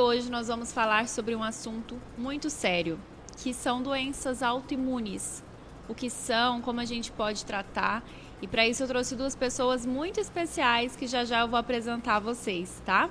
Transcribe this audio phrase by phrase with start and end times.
[0.00, 2.98] hoje nós vamos falar sobre um assunto muito sério,
[3.36, 5.44] que são doenças autoimunes.
[5.88, 8.02] O que são, como a gente pode tratar.
[8.40, 12.16] E para isso eu trouxe duas pessoas muito especiais que já já eu vou apresentar
[12.16, 13.10] a vocês, tá?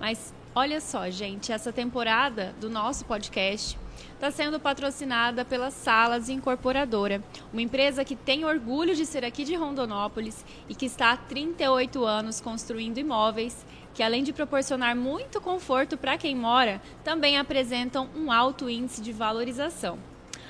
[0.00, 3.78] Mas olha só, gente, essa temporada do nosso podcast
[4.14, 9.54] está sendo patrocinada pela Salas Incorporadora, uma empresa que tem orgulho de ser aqui de
[9.54, 15.96] Rondonópolis e que está há 38 anos construindo imóveis que, além de proporcionar muito conforto
[15.96, 19.98] para quem mora, também apresentam um alto índice de valorização.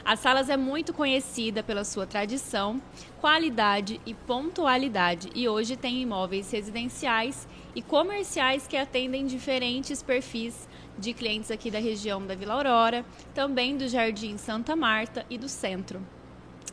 [0.05, 2.81] A Salas é muito conhecida pela sua tradição,
[3.21, 11.15] qualidade e pontualidade e hoje tem imóveis residenciais e comerciais que atendem diferentes perfis de
[11.15, 16.07] clientes aqui da região da Vila Aurora, também do Jardim Santa Marta e do centro.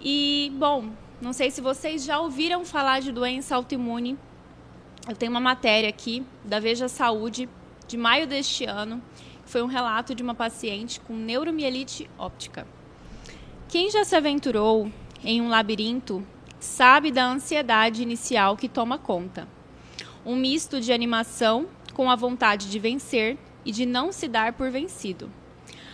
[0.01, 4.19] E, bom, não sei se vocês já ouviram falar de doença autoimune.
[5.09, 7.49] Eu tenho uma matéria aqui da Veja Saúde
[7.87, 9.01] de maio deste ano
[9.47, 12.67] foi um relato de uma paciente com neuromielite óptica.
[13.69, 14.91] Quem já se aventurou
[15.23, 16.25] em um labirinto
[16.65, 19.47] sabe da ansiedade inicial que toma conta.
[20.25, 24.71] Um misto de animação com a vontade de vencer e de não se dar por
[24.71, 25.31] vencido.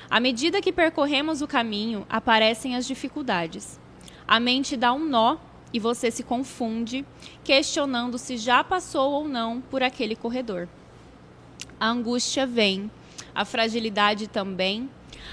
[0.08, 3.78] À medida que percorremos o caminho, aparecem as dificuldades.
[4.26, 5.36] A mente dá um nó
[5.72, 7.04] e você se confunde,
[7.44, 10.68] questionando se já passou ou não por aquele corredor.
[11.78, 12.91] A angústia vem,
[13.34, 14.88] a fragilidade também.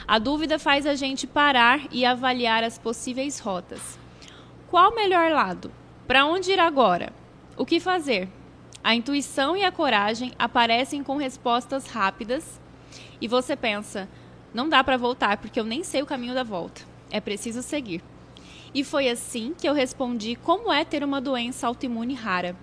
[0.08, 4.06] A dúvida faz a gente parar e avaliar as possíveis rotas.
[4.70, 5.72] Qual o melhor lado?
[6.05, 7.14] Para onde ir agora?
[7.55, 8.28] O que fazer?
[8.83, 12.60] A intuição e a coragem aparecem com respostas rápidas
[13.22, 14.10] e você pensa:
[14.54, 16.82] não dá para voltar porque eu nem sei o caminho da volta.
[17.10, 18.04] É preciso seguir.
[18.73, 22.54] E foi assim que eu respondi como é ter uma doença autoimune rara.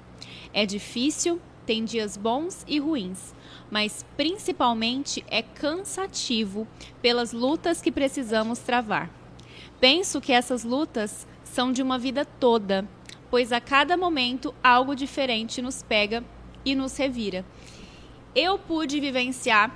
[0.52, 3.34] É difícil, tem dias bons e ruins,
[3.70, 6.68] mas principalmente é cansativo
[7.00, 9.08] pelas lutas que precisamos travar.
[9.80, 12.84] Penso que essas lutas são de uma vida toda,
[13.30, 16.24] pois a cada momento algo diferente nos pega
[16.64, 17.44] e nos revira.
[18.34, 19.72] Eu pude vivenciar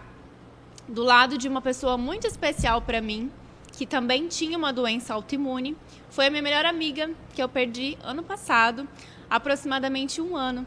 [0.88, 3.30] do lado de uma pessoa muito especial para mim,
[3.76, 5.76] que também tinha uma doença autoimune.
[6.10, 8.88] Foi a minha melhor amiga, que eu perdi ano passado,
[9.30, 10.66] aproximadamente um ano.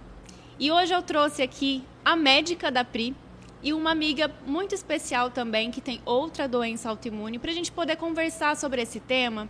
[0.58, 3.14] E hoje eu trouxe aqui a médica da Pri
[3.64, 7.96] e uma amiga muito especial também que tem outra doença autoimune para a gente poder
[7.96, 9.48] conversar sobre esse tema,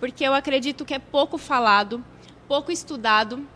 [0.00, 2.04] porque eu acredito que é pouco falado,
[2.48, 3.46] pouco estudado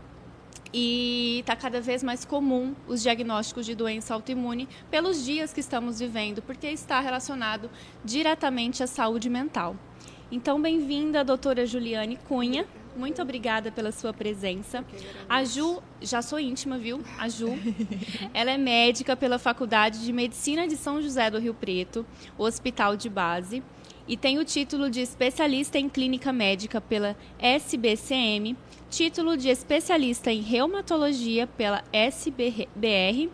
[0.72, 5.98] e está cada vez mais comum os diagnósticos de doença autoimune pelos dias que estamos
[5.98, 7.70] vivendo, porque está relacionado
[8.04, 9.76] diretamente à saúde mental.
[10.30, 12.66] Então, bem-vinda, doutora Juliane Cunha.
[12.96, 14.82] Muito obrigada pela sua presença.
[15.28, 17.02] A Ju, já sou íntima, viu?
[17.18, 17.48] A Ju,
[18.32, 22.06] ela é médica pela Faculdade de Medicina de São José do Rio Preto,
[22.38, 23.62] Hospital de Base,
[24.08, 28.56] e tem o título de especialista em clínica médica pela SBCM,
[28.88, 33.30] título de especialista em reumatologia pela SBR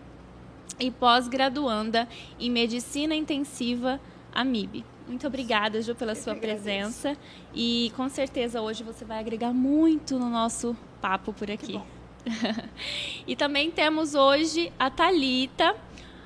[0.80, 2.08] e pós-graduanda
[2.40, 4.00] em medicina intensiva
[4.34, 4.91] AMIB.
[5.12, 7.14] Muito obrigada, Ju, pela Eu sua presença.
[7.54, 11.78] E com certeza hoje você vai agregar muito no nosso papo por aqui.
[13.26, 15.76] e também temos hoje a Talita,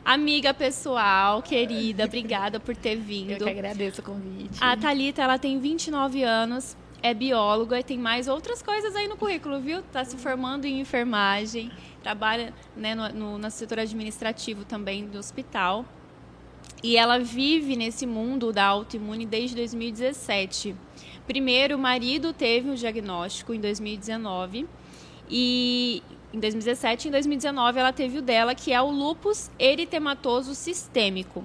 [0.05, 3.33] amiga pessoal, querida, obrigada por ter vindo.
[3.33, 4.57] Eu que agradeço o convite.
[4.61, 9.17] A Talita, ela tem 29 anos, é bióloga e tem mais outras coisas aí no
[9.17, 9.81] currículo, viu?
[9.81, 11.73] Está se formando em enfermagem,
[12.05, 15.85] trabalha né, no, no, no setor administrativo também do hospital.
[16.87, 20.77] E ela vive nesse mundo da autoimune desde 2017.
[21.27, 24.69] Primeiro, o marido teve um diagnóstico em 2019
[25.29, 26.01] e
[26.33, 31.45] em 2017 e em 2019 ela teve o dela, que é o lupus eritematoso sistêmico.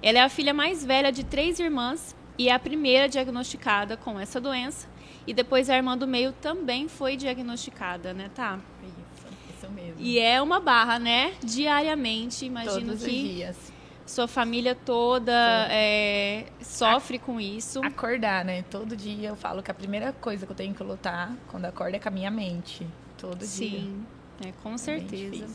[0.00, 4.20] Ela é a filha mais velha de três irmãs e é a primeira diagnosticada com
[4.20, 4.88] essa doença.
[5.26, 8.60] E depois a irmã do meio também foi diagnosticada, né, tá?
[8.84, 9.96] Isso, isso mesmo.
[9.98, 11.34] E é uma barra, né?
[11.42, 13.10] Diariamente, imagino Todos que.
[13.10, 13.75] Os dias
[14.06, 15.32] sua família toda
[15.68, 17.80] é, sofre com isso.
[17.84, 18.62] Acordar, né?
[18.70, 21.96] Todo dia eu falo que a primeira coisa que eu tenho que lutar quando acordo
[21.96, 22.86] é com a minha mente.
[23.18, 23.68] Todo Sim.
[23.68, 23.80] dia.
[23.80, 24.06] Sim.
[24.44, 25.46] É, com é certeza.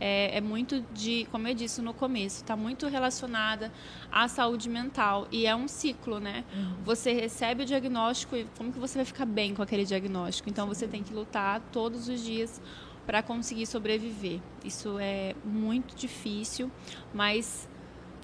[0.00, 3.72] É, é, muito de, como eu disse no começo, está muito relacionada
[4.10, 5.28] à saúde mental.
[5.30, 6.44] E é um ciclo, né?
[6.52, 6.74] Uhum.
[6.84, 10.50] Você recebe o diagnóstico e como que você vai ficar bem com aquele diagnóstico?
[10.50, 10.74] Então, Sim.
[10.74, 12.60] você tem que lutar todos os dias
[13.06, 14.40] para conseguir sobreviver.
[14.64, 16.70] Isso é muito difícil,
[17.12, 17.68] mas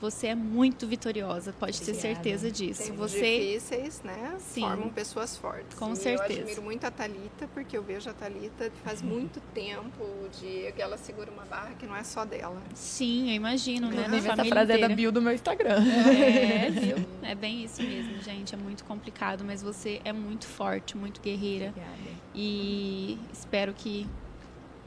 [0.01, 1.99] você é muito vitoriosa, pode Obrigada.
[1.99, 2.85] ter certeza disso.
[2.85, 4.37] Tempos você difíceis, né?
[4.39, 4.63] Sim.
[4.63, 5.79] Formam pessoas fortes.
[5.79, 6.33] Com e certeza.
[6.33, 10.05] Eu admiro muito a Talita, porque eu vejo a Talita faz muito tempo
[10.41, 12.63] de que ela segura uma barra que não é só dela.
[12.75, 14.09] Sim, eu imagino, né?
[14.09, 14.87] Da essa frase inteira.
[14.87, 15.83] é da bio do meu Instagram.
[15.85, 16.97] É, viu?
[17.23, 18.55] É bem isso mesmo, gente.
[18.55, 21.69] É muito complicado, mas você é muito forte, muito guerreira.
[21.69, 22.21] Obrigada.
[22.35, 24.07] E espero que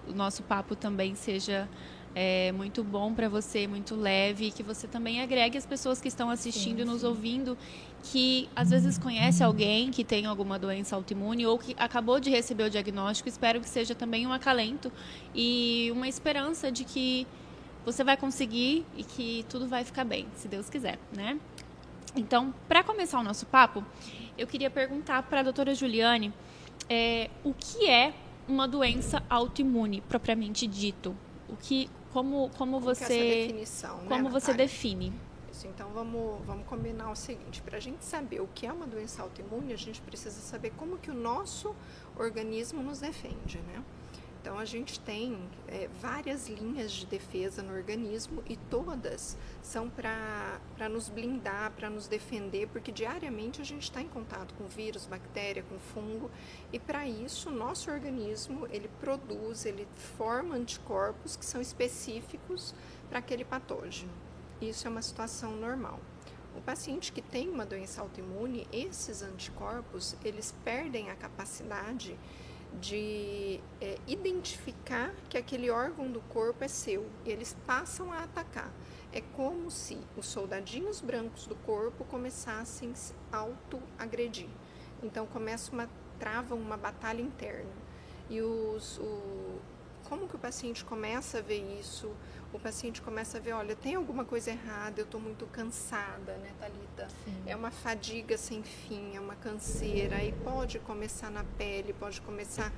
[0.07, 1.68] o nosso papo também seja
[2.15, 6.30] é muito bom para você, muito leve, que você também agregue as pessoas que estão
[6.30, 7.57] assistindo e nos ouvindo,
[8.04, 12.63] que às vezes conhece alguém que tem alguma doença autoimune ou que acabou de receber
[12.65, 13.27] o diagnóstico.
[13.30, 14.92] Espero que seja também um acalento
[15.33, 17.25] e uma esperança de que
[17.86, 21.39] você vai conseguir e que tudo vai ficar bem, se Deus quiser, né?
[22.15, 23.83] Então, para começar o nosso papo,
[24.38, 26.31] eu queria perguntar para a doutora Juliane
[26.89, 28.13] é, o que é
[28.48, 31.15] uma doença autoimune, propriamente dito.
[31.50, 35.12] O que, como, como você, definição, né, como você define?
[35.51, 38.86] Isso, então vamos, vamos combinar o seguinte, para a gente saber o que é uma
[38.86, 41.75] doença autoimune, a gente precisa saber como que o nosso
[42.15, 43.83] organismo nos defende, né?
[44.43, 50.89] Então a gente tem é, várias linhas de defesa no organismo e todas são para
[50.89, 55.63] nos blindar, para nos defender, porque diariamente a gente está em contato com vírus, bactéria,
[55.63, 56.29] com fungo
[56.73, 59.87] e para isso nosso organismo ele produz, ele
[60.17, 62.75] forma anticorpos que são específicos
[63.07, 64.11] para aquele patógeno.
[64.59, 66.01] Isso é uma situação normal.
[66.53, 72.19] O paciente que tem uma doença autoimune, esses anticorpos eles perdem a capacidade
[72.79, 78.71] de é, identificar que aquele órgão do corpo é seu eles passam a atacar.
[79.11, 82.93] É como se os soldadinhos brancos do corpo começassem
[83.31, 84.49] a auto-agredir.
[85.03, 85.87] Então começa uma
[86.19, 87.69] travam uma batalha interna.
[88.29, 89.59] E os, o,
[90.05, 92.09] como que o paciente começa a ver isso?
[92.53, 96.51] O paciente começa a ver, olha, tem alguma coisa errada, eu estou muito cansada, né,
[96.59, 97.07] Thalita?
[97.25, 97.44] Sim.
[97.47, 102.71] É uma fadiga sem fim, é uma canseira, aí pode começar na pele, pode começar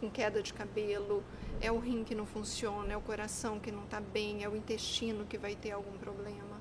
[0.00, 1.24] com queda de cabelo,
[1.60, 4.56] é o rim que não funciona, é o coração que não está bem, é o
[4.56, 6.60] intestino que vai ter algum problema.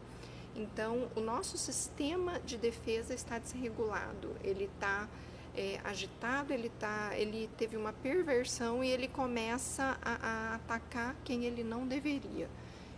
[0.55, 5.07] Então, o nosso sistema de defesa está desregulado, ele está
[5.55, 11.45] é, agitado, ele, tá, ele teve uma perversão e ele começa a, a atacar quem
[11.45, 12.49] ele não deveria.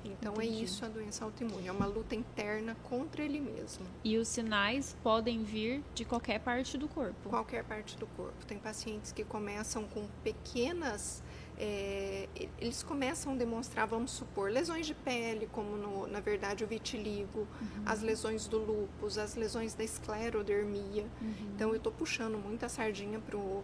[0.04, 0.62] Então é Entendi.
[0.62, 3.86] é isso a doença autoimune, é uma luta interna contra ele mesmo.
[4.04, 7.30] E os sinais podem vir de qualquer parte do corpo?
[7.30, 8.46] Qualquer parte do corpo.
[8.46, 11.22] Tem pacientes que começam com pequenas
[11.60, 16.68] é, eles começam a demonstrar, vamos supor, lesões de pele, como no, na verdade o
[16.68, 17.84] vitiligo, uhum.
[17.86, 21.04] as lesões do lúpus, as lesões da esclerodermia.
[21.20, 21.34] Uhum.
[21.56, 23.20] Então eu estou puxando muita sardinha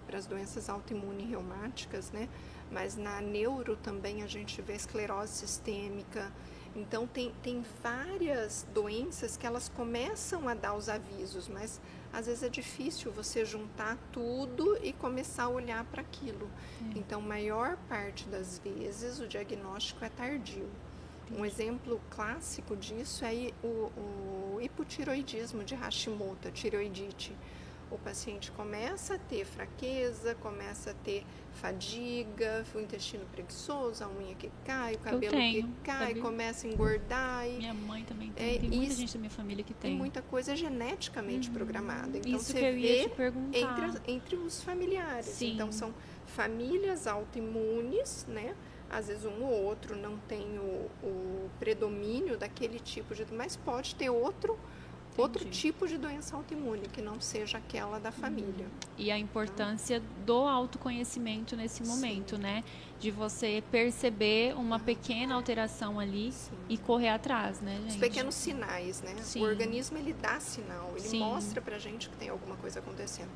[0.07, 2.27] para as doenças autoimunes reumáticas, né?
[2.71, 6.31] Mas na neuro também a gente vê esclerose sistêmica.
[6.75, 11.79] Então tem, tem várias doenças que elas começam a dar os avisos, mas
[12.13, 16.48] às vezes é difícil você juntar tudo e começar a olhar para aquilo.
[16.81, 17.00] É.
[17.00, 20.69] Então, maior parte das vezes o diagnóstico é tardio.
[21.36, 27.36] Um exemplo clássico disso é o, o hipotiroidismo de Hashimoto, a tiroidite
[27.93, 34.33] o paciente começa a ter fraqueza, começa a ter fadiga, o intestino preguiçoso, a unha
[34.33, 36.21] que cai, o cabelo que cai, sabia?
[36.21, 37.47] começa a engordar.
[37.47, 39.91] E, minha mãe também tem, é, tem muita isso, gente da minha família que tem.
[39.91, 41.53] Tem muita coisa geneticamente uhum.
[41.53, 42.17] programada.
[42.17, 43.01] Então isso você vê
[43.53, 45.27] entre, entre os familiares.
[45.27, 45.53] Sim.
[45.53, 45.93] Então são
[46.25, 48.55] famílias autoimunes, né?
[48.89, 53.95] Às vezes um ou outro não tem o, o predomínio daquele tipo de, mas pode
[53.95, 54.57] ter outro
[55.13, 55.22] Entendi.
[55.22, 58.67] outro tipo de doença autoimune que não seja aquela da família.
[58.98, 62.41] E a importância do autoconhecimento nesse momento, Sim.
[62.41, 62.63] né?
[63.00, 66.51] De você perceber uma pequena alteração ali Sim.
[66.70, 67.89] e correr atrás, né, gente?
[67.91, 69.15] Os pequenos sinais, né?
[69.22, 69.41] Sim.
[69.41, 73.29] O organismo ele dá sinal, ele mostra pra gente que tem alguma coisa acontecendo.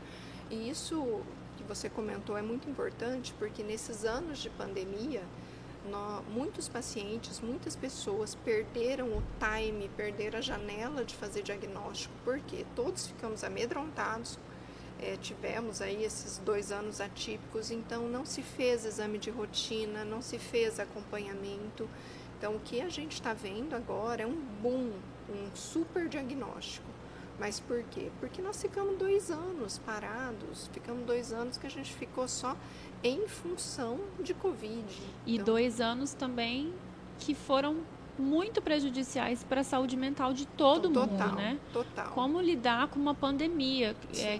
[0.49, 1.21] E isso
[1.57, 5.23] que você comentou é muito importante porque nesses anos de pandemia,
[6.29, 13.07] muitos pacientes, muitas pessoas perderam o time, perderam a janela de fazer diagnóstico, porque todos
[13.07, 14.39] ficamos amedrontados,
[14.99, 20.21] é, tivemos aí esses dois anos atípicos, então não se fez exame de rotina, não
[20.21, 21.87] se fez acompanhamento.
[22.37, 24.91] Então o que a gente está vendo agora é um boom,
[25.29, 26.87] um super diagnóstico.
[27.39, 28.09] Mas por quê?
[28.19, 32.57] Porque nós ficamos dois anos parados, ficamos dois anos que a gente ficou só
[33.03, 34.85] em função de Covid.
[35.25, 35.45] E então...
[35.45, 36.73] dois anos também
[37.19, 37.77] que foram
[38.17, 41.59] muito prejudiciais para a saúde mental de todo total, mundo, né?
[41.71, 42.11] Total.
[42.11, 43.95] Como lidar com uma pandemia?
[44.17, 44.39] É,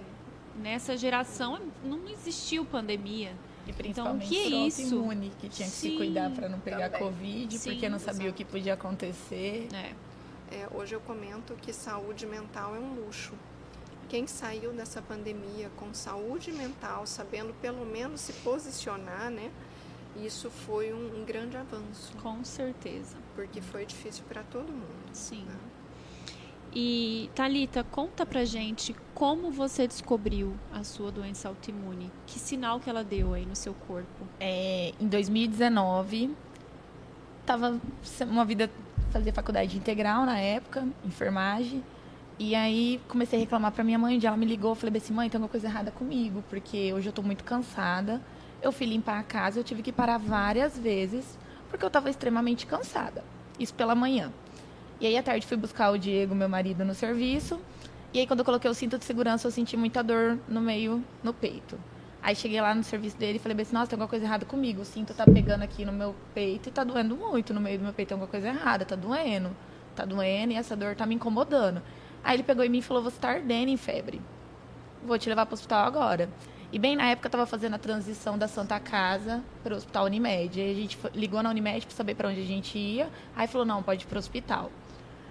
[0.60, 3.32] nessa geração não existiu pandemia.
[3.66, 4.82] E principalmente Então, que é isso?
[4.82, 7.06] autoimune, que tinha que se Sim, cuidar para não pegar também.
[7.06, 8.30] Covid, Sim, porque não sabia exato.
[8.30, 9.68] o que podia acontecer.
[9.72, 9.92] É.
[10.50, 13.34] É, hoje eu comento que saúde mental é um luxo.
[14.08, 19.50] Quem saiu dessa pandemia com saúde mental, sabendo pelo menos se posicionar, né?
[20.16, 23.16] Isso foi um, um grande avanço, Com certeza.
[23.34, 25.10] porque foi difícil para todo mundo.
[25.12, 25.44] Sim.
[25.44, 25.54] né?
[26.74, 32.10] E Talita, conta pra gente como você descobriu a sua doença autoimune.
[32.26, 34.26] Que sinal que ela deu aí no seu corpo?
[34.40, 36.34] É, em 2019,
[37.46, 37.80] tava
[38.22, 38.70] uma vida
[39.10, 41.82] fazia faculdade integral na época, enfermagem.
[42.38, 45.12] E aí comecei a reclamar pra minha mãe, dia ela me ligou, eu falei assim,
[45.12, 48.22] mãe, tem alguma coisa errada comigo, porque hoje eu tô muito cansada.
[48.62, 51.36] Eu fui limpar a casa, eu tive que parar várias vezes,
[51.68, 53.24] porque eu tava extremamente cansada.
[53.58, 54.32] Isso pela manhã.
[55.00, 57.60] E aí à tarde fui buscar o Diego, meu marido, no serviço.
[58.12, 61.02] E aí quando eu coloquei o cinto de segurança, eu senti muita dor no meio,
[61.24, 61.76] no peito.
[62.22, 64.82] Aí cheguei lá no serviço dele e falei assim, nossa, tem alguma coisa errada comigo.
[64.82, 67.84] O cinto tá pegando aqui no meu peito e tá doendo muito no meio do
[67.84, 68.10] meu peito.
[68.10, 69.50] Tem alguma coisa errada, tá doendo.
[69.94, 71.82] Tá doendo e essa dor tá me incomodando.
[72.28, 74.20] Aí ele pegou em mim e falou, você tá ardendo em febre.
[75.02, 76.28] Vou te levar pro hospital agora.
[76.70, 80.04] E bem na época eu tava fazendo a transição da Santa Casa para o Hospital
[80.04, 80.60] Unimed.
[80.60, 83.08] Aí a gente ligou na Unimed para saber para onde a gente ia.
[83.34, 84.70] Aí falou, não, pode ir pro hospital.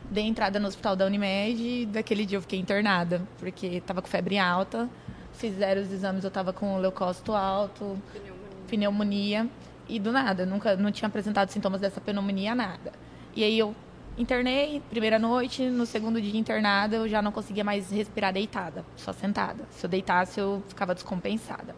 [0.10, 4.08] Dei entrada no hospital da Unimed e daquele dia eu fiquei internada, porque tava com
[4.08, 4.90] febre alta.
[5.34, 8.66] Fizeram os exames, eu tava com leucócito alto, Pneumonia.
[8.68, 9.50] pneumonia
[9.88, 12.92] e do nada, nunca não tinha apresentado sintomas dessa pneumonia nada.
[13.36, 13.76] E aí eu
[14.18, 19.14] internei, primeira noite, no segundo dia internada eu já não conseguia mais respirar deitada, só
[19.14, 19.64] sentada.
[19.72, 21.76] Se eu deitasse eu ficava descompensada.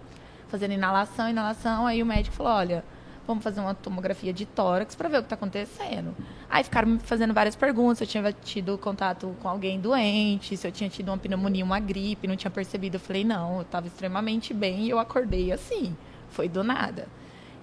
[0.48, 2.84] Fazendo inalação, inalação, aí o médico falou: "Olha,
[3.28, 6.16] vamos fazer uma tomografia de tórax para ver o que está acontecendo".
[6.50, 10.68] Aí ficaram me fazendo várias perguntas, se eu tinha tido contato com alguém doente, se
[10.68, 12.96] eu tinha tido uma pneumonia, uma gripe, não tinha percebido.
[12.96, 15.96] Eu falei: "Não, eu estava extremamente bem e eu acordei assim".
[16.30, 17.08] Foi do nada.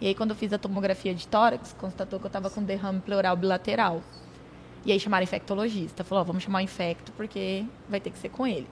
[0.00, 3.00] E aí, quando eu fiz a tomografia de tórax, constatou que eu estava com derrame
[3.00, 4.02] pleural bilateral.
[4.86, 6.04] E aí chamaram infectologista.
[6.04, 8.68] Falou, vamos chamar o infecto porque vai ter que ser com ele.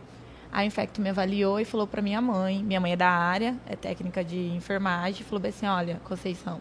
[0.53, 3.75] A infecto me avaliou e falou para minha mãe, minha mãe é da área, é
[3.75, 6.61] técnica de enfermagem, falou assim, olha, Conceição,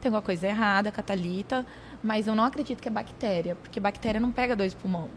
[0.00, 1.66] tem alguma coisa errada, Catalita,
[2.02, 5.10] mas eu não acredito que é bactéria, porque bactéria não pega dois pulmão.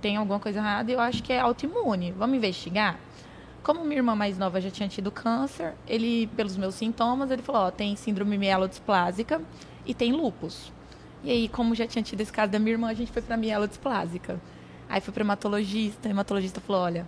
[0.00, 2.12] Tem alguma coisa errada e eu acho que é autoimune.
[2.12, 2.98] Vamos investigar?
[3.62, 7.62] Como minha irmã mais nova já tinha tido câncer, ele, pelos meus sintomas, ele falou,
[7.66, 9.42] ó, tem síndrome mielodisplásica
[9.84, 10.72] e tem lúpus.
[11.26, 13.36] E aí, como já tinha tido esse caso da minha irmã, a gente foi para
[13.36, 14.40] mielodisplásica.
[14.88, 17.04] Aí foi para hematologista, a hematologista falou, olha,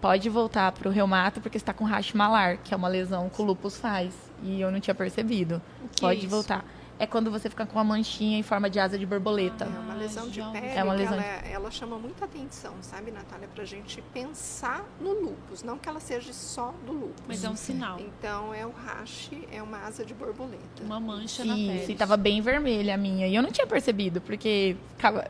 [0.00, 3.40] pode voltar para o reumato porque está com rash malar, que é uma lesão que
[3.40, 4.12] o lúpus faz.
[4.42, 5.62] E eu não tinha percebido.
[5.92, 6.28] que é pode isso?
[6.28, 6.64] voltar.
[7.00, 9.64] É quando você fica com uma manchinha em forma de asa de borboleta.
[9.64, 13.10] É uma Ah, lesão de pele É uma lesão ela, ela chama muita atenção, sabe,
[13.10, 13.48] Natália?
[13.54, 17.24] Pra gente pensar no lúpus, não que ela seja só do lúpus.
[17.26, 17.98] Mas é um sinal.
[17.98, 20.82] Então, é o rash, é uma asa de borboleta.
[20.84, 21.86] Uma mancha na pele.
[21.86, 23.26] sim, tava bem vermelha a minha.
[23.26, 24.76] E eu não tinha percebido, porque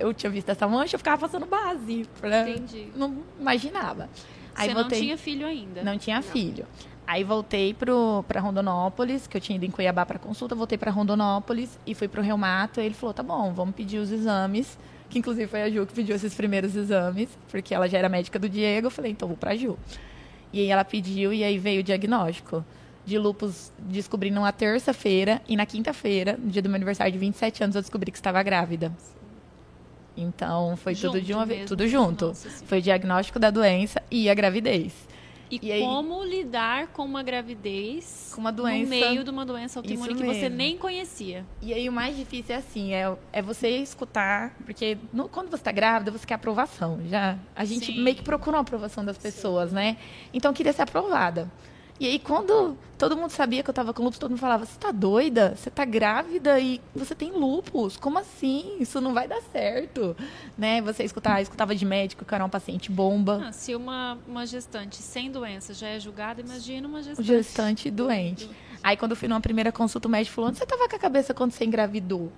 [0.01, 2.05] eu tinha visto essa mancha, eu ficava passando base.
[2.21, 2.51] Pra...
[2.51, 2.89] Entendi.
[2.97, 4.11] Não imaginava.
[4.57, 4.99] Aí Você voltei.
[4.99, 5.85] não tinha filho ainda.
[5.85, 6.67] Não tinha filho.
[7.11, 10.93] Aí voltei pro, pra Rondonópolis, que eu tinha ido em Cuiabá para consulta, voltei para
[10.93, 12.81] Rondonópolis e fui pro reumato.
[12.81, 14.79] E ele falou: tá bom, vamos pedir os exames.
[15.09, 18.39] Que inclusive foi a Ju que pediu esses primeiros exames, porque ela já era médica
[18.39, 18.87] do Diego.
[18.87, 19.77] Eu falei: então vou pra Ju.
[20.53, 22.65] E aí ela pediu e aí veio o diagnóstico
[23.05, 23.73] de lupus.
[23.77, 27.83] Descobri numa terça-feira e na quinta-feira, no dia do meu aniversário de 27 anos, eu
[27.83, 28.93] descobri que estava grávida.
[30.17, 32.27] Então foi tudo Junto de uma vez, tudo junto.
[32.29, 32.49] Nossa.
[32.67, 35.10] Foi o diagnóstico da doença e a gravidez.
[35.51, 39.45] E, E aí- como lidar com uma gravidez Com uma doença- no meio de uma
[39.45, 41.45] doença autoimune que você nem conhecia?
[41.61, 45.57] E aí o mais difícil é assim, é, é você escutar, porque no- quando você
[45.57, 47.01] está grávida, você quer aprovação.
[47.07, 48.01] Já a gente Sim.
[48.01, 49.97] meio que procura uma aprovação das pessoas, né?
[50.33, 51.51] Então eu queria ser aprovada.
[52.01, 54.79] E aí quando todo mundo sabia que eu estava com lúpus, todo mundo falava: "Você
[54.81, 55.55] tá doida?
[55.55, 57.99] Você tá grávida e você tem lúpus?
[57.99, 58.79] Como assim?
[58.81, 60.17] Isso não vai dar certo".
[60.57, 60.81] Né?
[60.81, 64.97] Você escutar, escutava de médico que era uma paciente bomba, Ah, se uma, uma gestante
[64.97, 67.27] sem doença já é julgada, imagina uma gestante.
[67.27, 68.49] gestante doente.
[68.83, 70.99] Aí quando eu fui numa primeira consulta, o médico falou: "Onde você estava com a
[70.99, 72.33] cabeça quando você engravidou?"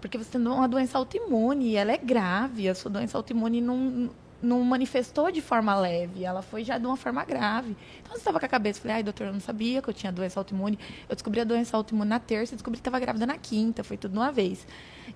[0.00, 2.68] Porque você tem uma doença autoimune, e ela é grave.
[2.68, 4.10] A sua doença autoimune não,
[4.42, 7.76] não manifestou de forma leve, ela foi já de uma forma grave.
[8.00, 10.12] Então você estava com a cabeça, falei, ai, doutor, eu não sabia que eu tinha
[10.12, 10.78] doença autoimune.
[11.08, 14.12] Eu descobri a doença autoimune na terça descobri que estava grávida na quinta, foi tudo
[14.12, 14.66] de uma vez.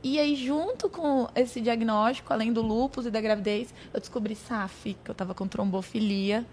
[0.03, 4.95] E aí, junto com esse diagnóstico, além do lúpus e da gravidez, eu descobri SAF,
[5.05, 6.47] que eu estava com trombofilia,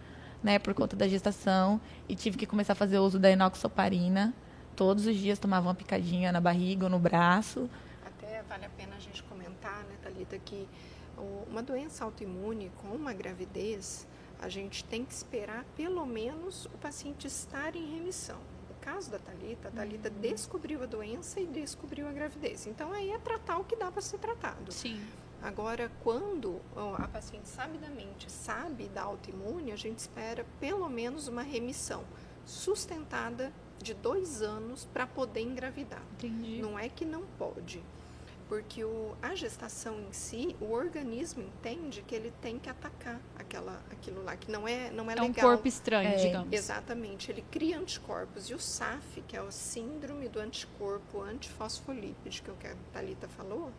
[0.44, 4.34] né, por conta da gestação, e tive que começar a fazer uso da enoxaparina.
[4.76, 7.70] Todos os dias tomava uma picadinha na barriga ou no braço.
[8.06, 10.68] Até vale a pena a gente comentar, né, Thalita, que
[11.50, 14.08] uma doença autoimune com uma gravidez,
[14.40, 18.40] a gente tem que esperar pelo menos o paciente estar em remissão.
[18.70, 20.22] O caso da Talita, a Talita uhum.
[20.22, 22.68] descobriu a doença e descobriu a gravidez.
[22.68, 24.72] Então aí é tratar o que dá para ser tratado.
[24.72, 25.02] Sim.
[25.42, 26.60] Agora, quando
[26.98, 32.04] a paciente sabidamente sabe da autoimune, a gente espera pelo menos uma remissão
[32.46, 36.02] sustentada de dois anos para poder engravidar.
[36.14, 36.60] Entendi.
[36.60, 37.84] Não é que não pode
[38.48, 43.82] porque o, a gestação em si, o organismo entende que ele tem que atacar aquela,
[43.92, 45.26] aquilo lá, que não é, não é, é legal.
[45.26, 46.54] É um corpo estranho, é, digamos.
[46.54, 48.50] Exatamente, ele cria anticorpos.
[48.50, 52.76] E o SAF, que é o síndrome do anticorpo antifosfolípide, que é o que a
[52.94, 53.72] Thalita falou,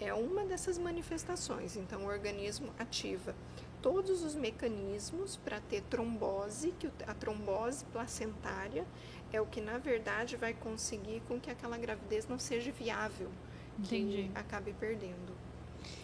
[0.00, 1.76] é uma dessas manifestações.
[1.76, 3.34] Então, o organismo ativa
[3.80, 8.84] todos os mecanismos para ter trombose, que a trombose placentária
[9.32, 13.30] é o que, na verdade, vai conseguir com que aquela gravidez não seja viável
[13.84, 14.30] Entendi.
[14.32, 15.32] que acabe perdendo.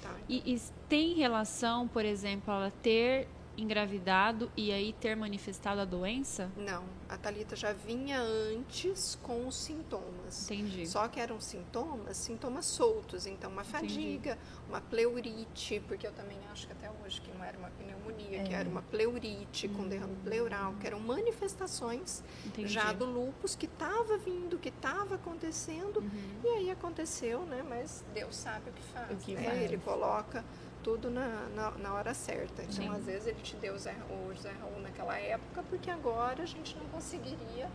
[0.03, 0.15] Tá?
[0.29, 6.51] E, e, tem relação, por exemplo, ela ter engravidado e aí ter manifestado a doença?
[6.57, 10.51] Não, a Talita já vinha antes com os sintomas.
[10.51, 10.87] Entendi.
[10.87, 14.39] Só que eram sintomas, sintomas soltos, então uma fadiga, Entendi.
[14.69, 18.45] uma pleurite, porque eu também acho que até hoje que não era uma pneumonia, é.
[18.45, 20.25] que era uma pleurite com derrame hum.
[20.25, 22.69] pleural, que eram manifestações Entendi.
[22.69, 26.41] já do lupus que estava vindo, que estava acontecendo, uhum.
[26.45, 27.65] e aí aconteceu, né?
[27.69, 29.11] Mas Deus sabe o que faz.
[29.11, 29.43] O que né?
[29.43, 29.63] faz.
[29.63, 30.45] Ele coloca
[30.87, 32.63] tudo na, na, na hora certa.
[32.63, 32.89] Então, Sim.
[32.95, 36.47] às vezes, ele te deu o Zé, o Zé Raul naquela época, porque agora a
[36.47, 37.69] gente não conseguiria.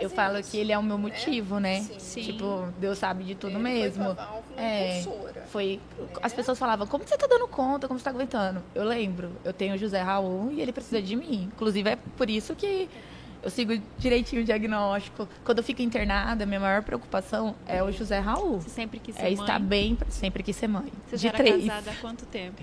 [0.00, 1.02] eu falo isso, que ele é o meu né?
[1.04, 1.78] motivo, né?
[1.78, 2.00] né?
[2.00, 2.20] Sim.
[2.20, 4.12] Tipo, Deus sabe de tudo ele mesmo.
[4.12, 5.04] Foi é,
[5.46, 5.80] foi.
[5.96, 6.08] Né?
[6.20, 8.60] As pessoas falavam, como você tá dando conta, como você tá aguentando?
[8.74, 11.48] Eu lembro, eu tenho o José Raul e ele precisa de mim.
[11.54, 12.88] Inclusive, é por isso que
[13.42, 15.28] eu sigo direitinho o diagnóstico.
[15.44, 18.60] Quando eu fico internada, minha maior preocupação é o José Raul.
[18.60, 19.32] Você sempre quis ser é mãe?
[19.34, 20.92] estar bem, sempre quis ser mãe.
[21.06, 21.64] Você de já era três.
[21.64, 22.62] casada há quanto tempo?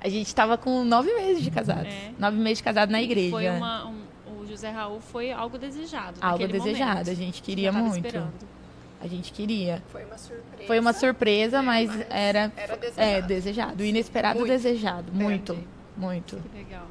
[0.00, 1.86] A gente estava com nove meses de casado.
[1.86, 2.12] É.
[2.18, 3.30] Nove meses de casado na igreja.
[3.30, 4.02] Foi uma, um,
[4.40, 6.18] o José Raul foi algo desejado.
[6.20, 7.10] Algo desejado, momento.
[7.10, 8.06] a gente queria muito.
[8.06, 8.54] Esperando.
[9.00, 9.82] A gente queria.
[9.88, 10.66] Foi uma surpresa.
[10.66, 13.00] Foi uma surpresa, mas, mas era, era desejado.
[13.00, 13.84] É, desejado.
[13.84, 14.50] Inesperado muito.
[14.50, 15.12] desejado.
[15.12, 15.58] Muito.
[15.96, 16.36] Muito.
[16.36, 16.86] Que legal.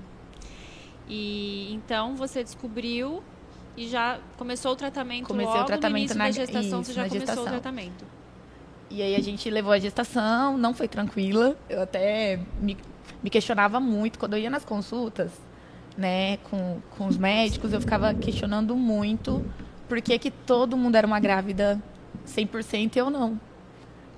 [1.08, 3.22] E então você descobriu
[3.76, 7.04] e já começou o tratamento Comecei logo o tratamento na, da gestação, isso, você já
[7.04, 7.44] começou gestação.
[7.44, 8.06] o tratamento.
[8.90, 11.58] E aí a gente levou a gestação, não foi tranquila.
[11.68, 12.78] Eu até me,
[13.24, 15.32] me questionava muito quando eu ia nas consultas,
[15.98, 19.44] né, com, com os médicos, eu ficava questionando muito
[19.88, 21.82] por que, que todo mundo era uma grávida
[22.28, 23.40] 100% e eu não.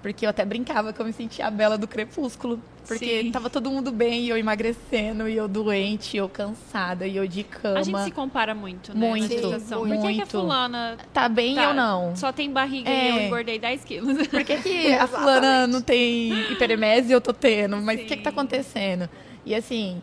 [0.01, 2.61] Porque eu até brincava que eu me sentia a bela do crepúsculo.
[2.87, 3.31] Porque Sim.
[3.31, 7.27] tava todo mundo bem, e eu emagrecendo, e eu doente, e eu cansada, e eu
[7.27, 7.79] de cama.
[7.79, 9.07] A gente se compara muito, né?
[9.07, 9.79] Muito, gestação.
[9.79, 10.15] Por que, muito.
[10.15, 12.15] que a fulana Tá bem tá, eu não?
[12.15, 13.05] só tem barriga É.
[13.05, 14.27] e eu engordei 10 quilos?
[14.27, 17.77] Por que, que a fulana não tem hiperemese e eu tô tendo?
[17.77, 18.35] Mas o que, que tá Sim.
[18.35, 19.09] acontecendo?
[19.45, 20.01] E assim,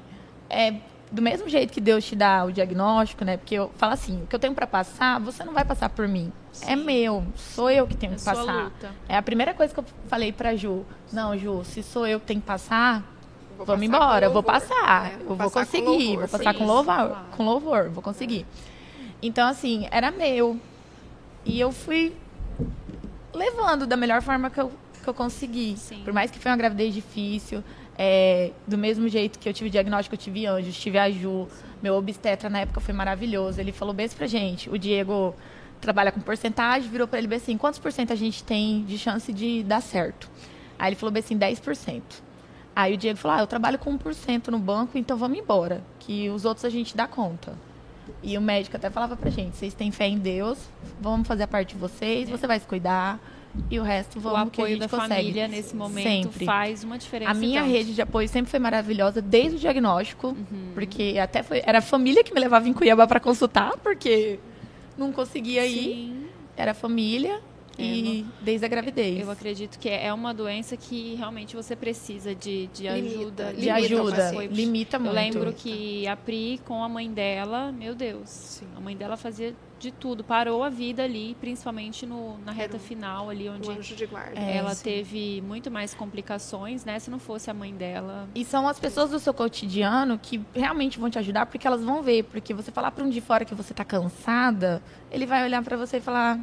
[0.51, 0.75] é
[1.12, 3.37] do mesmo jeito que Deus te dá o diagnóstico, né?
[3.37, 6.09] Porque eu falo assim, o que eu tenho para passar, você não vai passar por
[6.09, 6.33] mim.
[6.62, 8.64] É meu, sou eu que tenho É que passar.
[8.64, 8.90] luta.
[9.09, 10.85] É a primeira coisa que eu falei pra Ju.
[11.12, 13.05] Não, Ju, se sou eu que tenho que passar,
[13.59, 15.16] Vou vamos embora, eu vou passar, né?
[15.20, 16.59] eu vou passar conseguir, louvor, vou passar sim.
[16.59, 17.16] com louvor, Claro.
[17.37, 18.46] com louvor, vou conseguir.
[19.20, 20.59] Então assim, era meu.
[21.44, 22.16] E eu fui
[23.35, 24.72] levando da melhor forma que eu,
[25.03, 25.77] que eu consegui.
[25.77, 26.03] Sim.
[26.05, 27.62] Por mais que foi uma gravidez difícil,
[27.98, 31.48] é, do mesmo jeito que eu tive diagnóstico, eu tive anjos, tive a Ju.
[31.83, 33.61] Meu obstetra na época foi maravilhoso.
[33.61, 34.70] Ele falou bem pra gente.
[34.70, 35.35] O Diego
[35.81, 38.96] trabalha com porcentagem, virou pra ele bem assim, quantos por cento a gente tem de
[38.96, 40.31] chance de dar certo?
[40.78, 42.02] Aí ele falou bem assim, 10%.
[42.74, 46.31] Aí o Diego falou, ah, eu trabalho com 1% no banco, então vamos embora, que
[46.31, 47.52] os outros a gente dá conta.
[48.22, 50.59] E o médico até falava pra gente, vocês têm fé em Deus,
[51.00, 53.20] vamos fazer a parte de vocês, você vai se cuidar,
[53.71, 55.15] e o resto o vamos que a apoio gente da consegue.
[55.15, 56.45] família nesse momento Sempre.
[56.47, 57.31] faz uma diferença.
[57.31, 57.73] A minha tanto.
[57.73, 60.71] rede de apoio sempre foi maravilhosa, desde o diagnóstico, Uhum.
[60.75, 64.38] porque até foi, era a família que me levava em Cuiabá para consultar, porque
[64.97, 66.27] não conseguia ir, Sim.
[66.57, 67.41] era a família
[67.78, 69.20] É, e desde a gravidez.
[69.20, 73.54] Eu acredito que é uma doença que realmente você precisa de, de Limita, ajuda.
[73.54, 74.54] de ajuda, paciente.
[74.54, 75.14] limita Eu muito.
[75.14, 78.66] lembro que a Pri, com a mãe dela, meu Deus, Sim.
[78.76, 83.28] a mãe dela fazia de tudo, parou a vida ali, principalmente no, na reta final
[83.28, 84.38] ali, onde anjo de guarda.
[84.38, 84.85] É, ela sim.
[84.85, 87.00] teve muito mais complicações, né?
[87.00, 88.28] Se não fosse a mãe dela.
[88.32, 92.00] E são as pessoas do seu cotidiano que realmente vão te ajudar, porque elas vão
[92.00, 92.22] ver.
[92.24, 94.80] Porque você falar para um de fora que você tá cansada,
[95.11, 96.38] ele vai olhar para você e falar: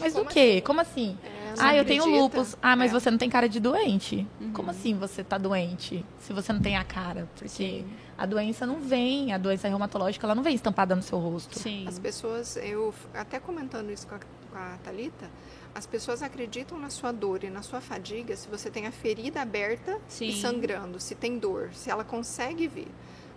[0.00, 0.40] Mas Como o quê?
[0.40, 0.60] assim?
[0.62, 1.18] Como assim?
[1.22, 2.56] É, não Ah, eu tenho lupus.
[2.62, 2.94] Ah, mas É.
[2.98, 4.26] você não tem cara de doente.
[4.40, 4.52] Uhum.
[4.52, 6.04] Como assim você tá doente?
[6.20, 7.28] Se você não tem a cara?
[7.34, 7.86] Porque Sim.
[8.16, 11.58] a doença não vem, a doença reumatológica, ela não vem estampada no seu rosto.
[11.58, 11.86] Sim.
[11.88, 15.28] As pessoas, eu até comentando isso com a, com a Thalita,
[15.74, 19.40] as pessoas acreditam na sua dor e na sua fadiga se você tem a ferida
[19.40, 20.28] aberta Sim.
[20.28, 22.88] e sangrando, se tem dor, se ela consegue ver.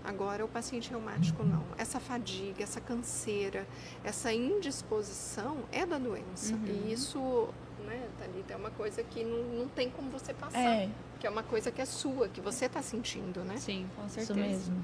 [0.04, 1.64] Agora, o paciente reumático não.
[1.78, 3.66] Essa fadiga, essa canseira,
[4.04, 6.54] essa indisposição é da doença.
[6.56, 6.66] Uhum.
[6.66, 7.48] E isso,
[7.86, 10.60] né, Thalita, é uma coisa que não, não tem como você passar.
[10.60, 10.90] É,
[11.20, 13.56] Que é uma coisa que é sua, que você está sentindo, né?
[13.56, 14.40] Sim, com isso certeza.
[14.40, 14.84] mesmo.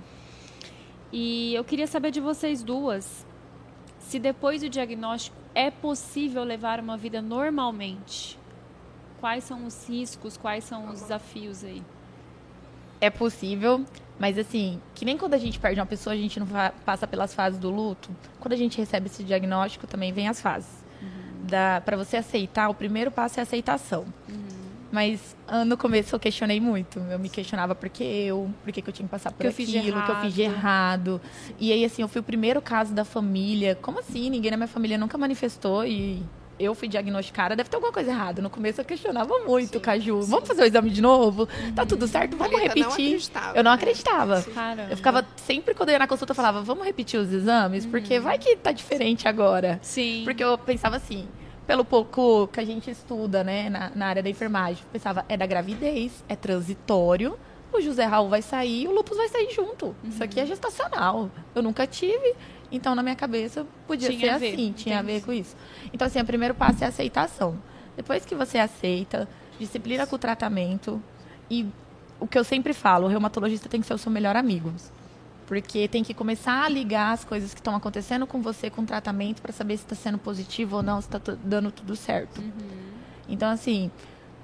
[1.12, 3.26] E eu queria saber de vocês duas
[4.00, 8.40] se depois do diagnóstico é possível levar uma vida normalmente.
[9.20, 11.84] Quais são os riscos, quais são os desafios aí?
[13.02, 13.86] É possível,
[14.20, 16.48] mas assim, que nem quando a gente perde uma pessoa, a gente não
[16.86, 18.10] passa pelas fases do luto.
[18.40, 20.70] Quando a gente recebe esse diagnóstico, também vem as fases.
[21.44, 24.06] Da Para você aceitar, o primeiro passo é a aceitação.
[24.92, 27.00] Mas ah, no começo eu questionei muito.
[27.00, 29.48] Eu me questionava por que eu, por que, que eu tinha que passar por Que
[29.48, 31.22] aquilo, que eu fiz de errado.
[31.60, 33.76] E aí, assim, eu fui o primeiro caso da família.
[33.76, 34.30] Como assim?
[34.30, 36.24] Ninguém na minha família nunca manifestou e
[36.60, 37.56] eu fui diagnosticada.
[37.56, 38.42] Deve ter alguma coisa errada.
[38.42, 40.22] No começo eu questionava muito, Sim, Caju.
[40.24, 40.30] sim.
[40.32, 41.48] Vamos fazer o exame de novo?
[41.76, 42.36] Tá tudo certo?
[42.38, 42.84] Vamos não repetir.
[42.86, 44.42] acreditava, eu não acreditava.
[44.54, 44.92] Caramba.
[44.92, 48.20] Eu ficava sempre quando eu ia na consulta, eu falava, vamos repetir os exames, porque
[48.20, 49.80] vai que tá diferente agora.
[49.82, 50.22] Sim.
[50.26, 51.28] Porque eu pensava assim,
[51.66, 55.38] pelo pouco que a gente estuda, né, na, na área da enfermagem, eu pensava, é
[55.38, 57.38] da gravidez, é transitório,
[57.72, 59.96] o José Raul vai sair, o lupus vai sair junto.
[60.04, 61.30] Isso aqui é gestacional.
[61.54, 62.34] Eu nunca tive,
[62.72, 65.26] então na minha cabeça podia Tinha ser ver, assim, tinha a ver entendi.
[65.26, 65.56] com isso.
[65.94, 67.58] Então assim, o primeiro passo é a aceitação.
[67.96, 69.28] Depois que você aceita,
[69.60, 71.02] disciplina com o tratamento
[71.50, 71.68] e
[72.20, 74.74] o que eu sempre falo, o reumatologista tem que ser o seu melhor amigo.
[75.48, 78.86] Porque tem que começar a ligar as coisas que estão acontecendo com você com o
[78.86, 82.44] tratamento para saber se está sendo positivo ou não, se está dando tudo certo.
[83.28, 83.90] Então, assim,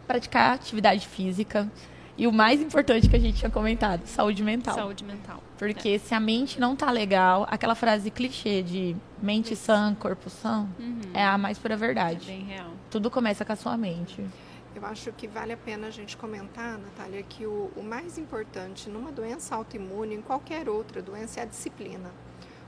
[0.07, 1.71] praticar atividade física.
[2.17, 4.73] E o mais importante que a gente tinha comentado, saúde mental.
[4.73, 5.43] Saúde mental.
[5.57, 10.65] Porque se a mente não tá legal, aquela frase clichê de mente sã, corpo sã,
[11.13, 12.25] é a mais pura É verdade.
[12.25, 12.71] bem real.
[12.89, 14.25] Tudo começa com a sua mente.
[14.73, 18.89] Eu acho que vale a pena a gente comentar, Natália, que o, o mais importante
[18.89, 22.11] numa doença autoimune, em qualquer outra doença, é a disciplina.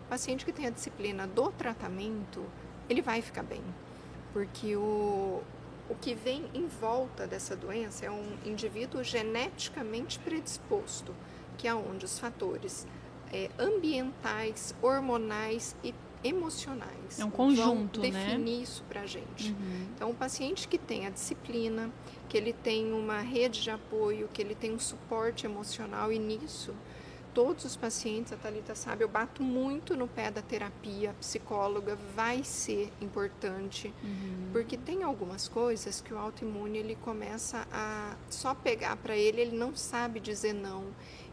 [0.06, 2.46] O paciente que tem a disciplina do tratamento,
[2.90, 3.62] ele vai ficar bem.
[4.32, 5.42] Porque o,
[5.90, 11.14] o que vem em volta dessa doença é um indivíduo geneticamente predisposto,
[11.58, 12.88] que é onde os fatores
[13.32, 18.10] eh, ambientais, hormonais e emocionais É um vão conjunto, né?
[18.10, 19.52] definir isso para a gente.
[19.52, 19.88] Uhum.
[19.96, 21.92] Então, o paciente que tem a disciplina,
[22.28, 26.74] que ele tem uma rede de apoio, que ele tem um suporte emocional, e nisso,
[27.38, 31.96] todos os pacientes, a Thalita sabe, eu bato muito no pé da terapia, a psicóloga
[32.16, 33.94] vai ser importante,
[34.52, 39.56] porque tem algumas coisas que o autoimune ele começa a só pegar para ele, ele
[39.56, 40.86] não sabe dizer não,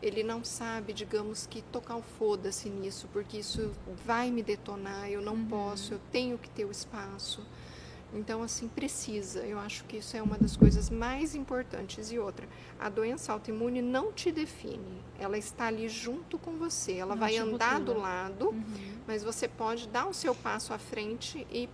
[0.03, 3.73] ele não sabe, digamos que tocar o foda-se nisso, porque isso
[4.05, 7.41] vai me detonar, eu não posso, eu tenho que ter o espaço.
[8.15, 9.41] Então, assim, precisa.
[9.41, 12.13] Eu acho que isso é uma das coisas mais importantes.
[12.13, 12.47] E outra,
[12.79, 15.03] a doença autoimune não te define.
[15.19, 16.93] Ela está ali junto com você.
[16.95, 18.63] Ela Não vai andar do lado, Uhum.
[19.07, 21.69] mas você pode dar o seu passo à frente e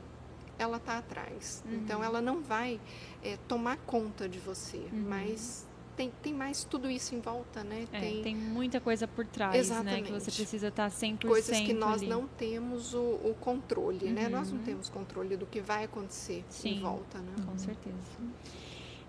[0.58, 1.62] ela está atrás.
[1.66, 1.74] Uhum.
[1.74, 2.80] Então, ela não vai
[3.22, 4.78] eh, tomar conta de você.
[4.92, 5.04] Uhum.
[5.08, 7.86] Mas tem, tem mais tudo isso em volta, né?
[7.92, 8.34] É, tem...
[8.34, 9.58] muita coisa por trás, né?
[9.58, 10.24] Que você Exatamente.
[10.36, 12.06] precisa estar 100% coisas que nós ali.
[12.08, 14.28] não temos o, o controle, né?
[14.28, 14.64] Nós não Uhum.
[14.64, 16.76] temos controle do que vai acontecer Sim.
[16.76, 17.32] em volta, né?
[17.46, 17.96] Com certeza.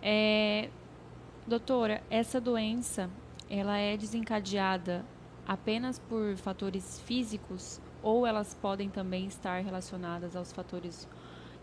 [0.02, 0.70] É,
[1.48, 3.10] doutora, essa doença,
[3.50, 5.06] ela é desencadeada
[5.48, 11.08] apenas por fatores físicos ou elas podem também estar relacionadas aos fatores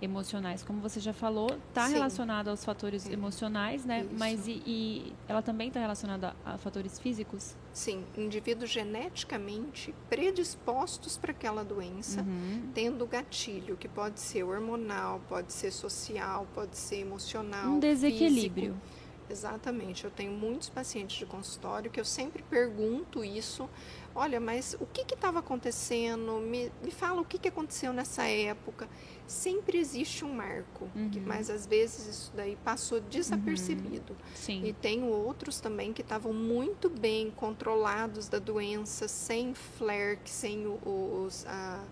[0.00, 0.62] emocionais?
[0.62, 1.94] Como você já falou, está Sim.
[1.94, 3.12] relacionada aos fatores É.
[3.12, 4.00] emocionais, né?
[4.04, 4.14] Isso.
[4.18, 7.54] Mas e, e ela também está relacionada a, a fatores físicos?
[7.72, 12.70] Sim, indivíduos geneticamente predispostos para aquela doença, Uhum.
[12.74, 17.70] tendo gatilho, que pode ser hormonal, pode ser social, pode ser emocional.
[17.72, 18.74] Um desequilíbrio.
[18.74, 19.07] físico.
[19.30, 20.04] Exatamente.
[20.04, 23.68] Eu tenho muitos pacientes de consultório que eu sempre pergunto isso.
[24.14, 26.40] Olha, mas o que estava acontecendo?
[26.40, 28.88] Me, me fala o que, que aconteceu nessa época.
[29.26, 31.24] Sempre existe um marco, que- Uhum.
[31.26, 34.16] mas às vezes isso daí passou desapercebido.
[34.34, 34.64] Sim.
[34.64, 40.66] E tenho outros também que estavam muito bem controlados da doença, sem flare, que sem
[40.66, 41.44] os.
[41.46, 41.84] a-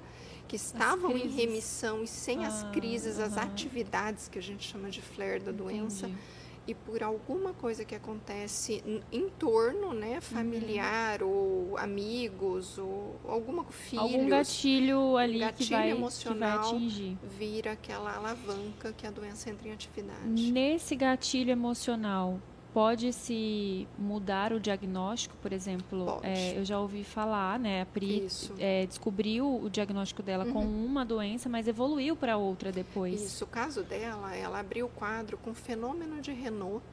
[0.48, 3.46] que estavam em remissão e sem as Ah, crises, as aham.
[3.48, 6.22] atividades que a gente chama de flare da doença, Entendi.
[6.66, 14.02] E por alguma coisa que acontece em torno, né, familiar ou amigos ou alguma filhos,
[14.04, 16.60] Algum gatilho ali que, gatilho vai, que vai emocional.
[16.60, 17.16] atingir.
[17.38, 20.52] vira aquela alavanca que a doença entra em atividade.
[20.52, 22.40] Nesse gatilho emocional,
[22.76, 26.20] pode se mudar o diagnóstico, por exemplo?
[26.22, 27.80] É, eu já ouvi falar, né?
[27.80, 33.22] A Pri é, descobriu o diagnóstico dela com uma doença, mas evoluiu para outra depois.
[33.22, 36.84] Isso, o caso dela, ela abriu o quadro com fenômeno de Renault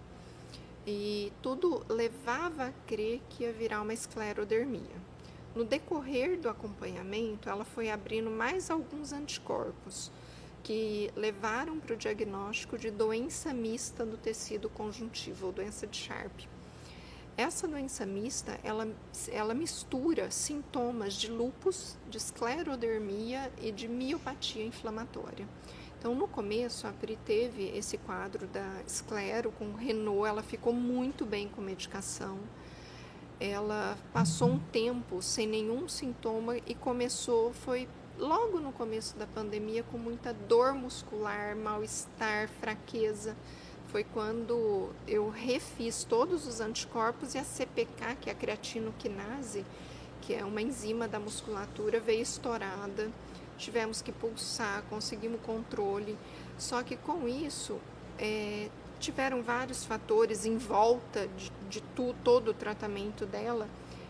[0.87, 5.03] e tudo levava a crer que ia virar uma esclerodermia.
[5.53, 10.09] no decorrer do acompanhamento, ela foi abrindo mais alguns anticorpos
[10.63, 16.32] que levaram para o diagnóstico de doença mista do tecido conjuntivo, ou doença de Sharp.
[17.36, 18.88] Essa doença mista, ela,
[19.32, 25.47] ela mistura sintomas de lúpus, de esclerodermia e de miopatia inflamatória.
[25.97, 31.26] Então, no começo, a Pri teve esse quadro da esclero com Renault, ela ficou muito
[31.26, 32.38] bem com medicação.
[33.39, 39.84] Ela passou um tempo sem nenhum sintoma e começou, foi logo no começo da pandemia,
[39.84, 43.36] com muita dor muscular, mal-estar, fraqueza
[43.93, 49.63] foi quando eu refiz todos os anticorpos e a CPK, que é a creatinoquinase,
[50.19, 53.12] que é uma enzima da musculatura, veio estourada.
[53.56, 56.17] Tivemos que pulsar, conseguimos controle.
[56.58, 57.80] Só que com isso,
[58.17, 58.67] é,
[58.99, 63.69] tiveram vários fatores em volta de, de tu, todo o tratamento dela.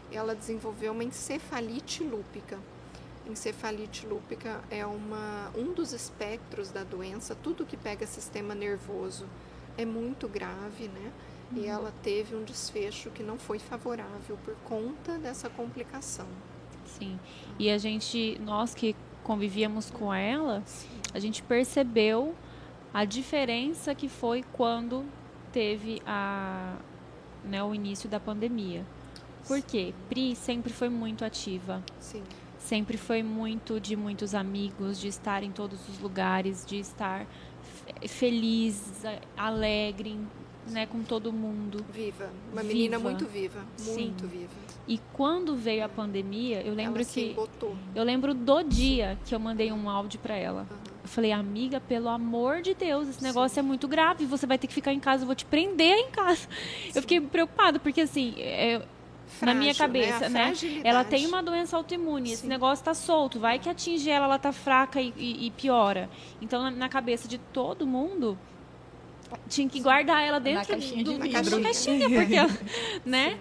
[0.10, 2.58] Ela desenvolveu uma encefalite lúpica.
[3.26, 9.26] Encefalite lúpica é uma, um dos espectros da doença, tudo que pega sistema nervoso
[9.78, 11.12] é muito grave, né?
[11.52, 11.64] Uhum.
[11.64, 16.28] E ela teve um desfecho que não foi favorável por conta dessa complicação.
[16.86, 17.20] Sim.
[17.58, 20.64] E a gente, nós que convivíamos com ela,
[21.14, 22.36] a gente percebeu
[22.94, 25.06] a diferença que foi quando
[25.52, 26.76] teve a,
[27.44, 28.86] né, o início da pandemia.
[29.48, 29.94] Por quê?
[30.08, 31.84] Pri sempre foi muito ativa.
[32.00, 32.24] Sim.
[32.64, 37.28] Sempre foi muito de muitos amigos, de estar em todos os lugares, de estar
[38.08, 39.04] feliz,
[39.36, 40.18] alegre,
[40.70, 41.86] né, com todo mundo.
[41.92, 42.74] Viva, uma viva.
[42.74, 44.28] menina muito viva, muito Sim.
[44.28, 44.54] viva.
[44.88, 47.36] E quando veio a pandemia, eu lembro ela que
[47.94, 50.62] eu lembro do dia que eu mandei um áudio para ela.
[50.62, 50.78] Uhum.
[51.04, 53.60] Eu falei, amiga, pelo amor de Deus, esse negócio Sim.
[53.60, 56.12] é muito grave, você vai ter que ficar em casa, eu vou te prender em
[56.12, 56.48] casa.
[56.48, 56.92] Sim.
[56.96, 58.82] Eu fiquei preocupada, porque assim, é,
[59.40, 60.54] Frágil, na minha cabeça, né?
[60.62, 60.82] né?
[60.84, 62.34] Ela tem uma doença autoimune, Sim.
[62.34, 66.10] esse negócio está solto, vai que atinge ela, ela está fraca e, e, e, piora.
[66.42, 68.38] Então, na, na, cabeça de todo mundo,
[69.48, 71.58] tinha que guardar ela dentro caixinha do, de vidro.
[71.58, 72.36] Na caixinha, porque,
[73.06, 73.40] né?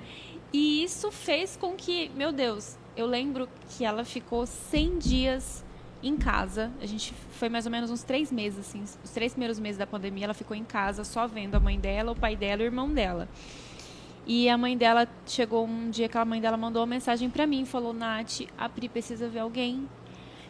[0.52, 5.64] E isso fez com que, meu Deus, eu lembro que ela ficou 100 dias
[6.02, 6.70] em casa.
[6.80, 9.86] A gente foi mais ou menos uns três meses, assim, os três primeiros meses da
[9.86, 12.68] pandemia, ela ficou em casa só vendo a mãe dela, o pai dela e o
[12.68, 13.28] irmão dela.
[14.26, 17.46] E a mãe dela chegou um dia que a mãe dela mandou uma mensagem para
[17.46, 19.88] mim, falou: "Nath, a Pri precisa ver alguém.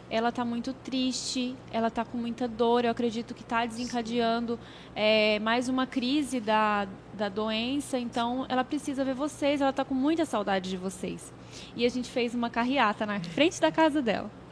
[0.09, 2.85] Ela tá muito triste, ela tá com muita dor.
[2.85, 4.59] Eu acredito que tá desencadeando
[4.95, 7.97] é, mais uma crise da, da doença.
[7.97, 9.59] Então, ela precisa ver vocês.
[9.59, 11.33] Ela tá com muita saudade de vocês."
[11.75, 14.42] E a gente fez uma carreata na frente da casa dela.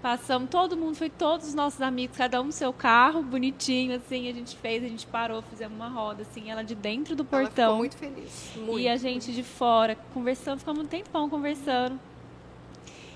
[0.00, 4.28] Passamos, todo mundo, foi todos os nossos amigos, cada um no seu carro, bonitinho, assim,
[4.28, 7.70] a gente fez, a gente parou, fizemos uma roda, assim, ela de dentro do portão.
[7.70, 8.52] Ela muito feliz.
[8.56, 11.98] Muito, e a gente de fora, conversando, ficamos um tempão conversando.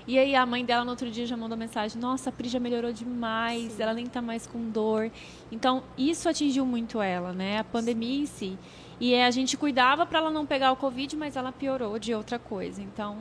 [0.05, 2.59] E aí a mãe dela no outro dia já mandou mensagem, nossa, a Pri já
[2.59, 3.83] melhorou demais, Sim.
[3.83, 5.09] ela nem tá mais com dor.
[5.49, 7.59] Então, isso atingiu muito ela, né?
[7.59, 8.23] A pandemia Sim.
[8.23, 8.59] em si.
[8.99, 12.37] E a gente cuidava para ela não pegar o Covid, mas ela piorou de outra
[12.37, 12.81] coisa.
[12.81, 13.17] Então,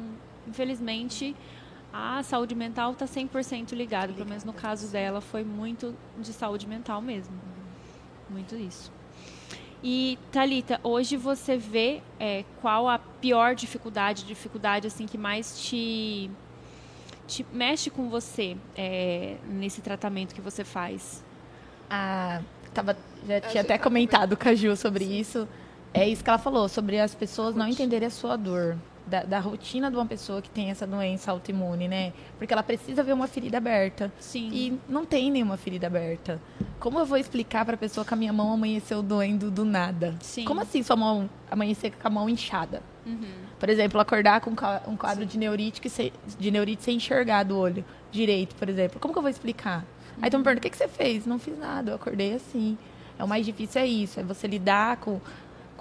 [0.48, 1.36] infelizmente,
[1.92, 6.66] a saúde mental está 100% ligada, pelo menos no caso dela foi muito de saúde
[6.66, 7.34] mental mesmo.
[8.30, 8.90] Muito isso.
[9.84, 16.30] E Talita, hoje você vê é, qual a pior dificuldade, dificuldade assim que mais te,
[17.26, 21.22] te mexe com você é, nesse tratamento que você faz?
[21.90, 22.40] Ah,
[22.72, 25.46] tava, já tinha até comentado com a Ju sobre isso.
[25.92, 28.78] É isso que ela falou, sobre as pessoas não entenderem a sua dor
[29.12, 32.14] da, da, rotina de uma pessoa que tem essa doença autoimune, né?
[32.38, 34.10] Porque ela precisa ver uma ferida aberta.
[34.18, 34.48] Sim.
[34.50, 36.40] E não tem nenhuma ferida aberta.
[36.80, 40.16] Como eu vou explicar para a pessoa que a minha mão amanheceu doendo do nada?
[40.22, 40.46] Sim.
[40.46, 42.82] Como assim sua mão amanhecer com a mão inchada?
[43.04, 43.20] Uhum.
[43.60, 44.50] Por exemplo, acordar com
[44.88, 48.98] um quadro de neurite, sem, de neurite sem enxergar do olho direito, por exemplo.
[48.98, 49.80] Como que eu vou explicar?
[50.16, 50.22] Uhum.
[50.22, 51.26] Aí tu me pergunta, o que, que você fez?
[51.26, 52.78] Não fiz nada, eu acordei assim.
[53.18, 55.20] É o mais difícil é isso, é você lidar com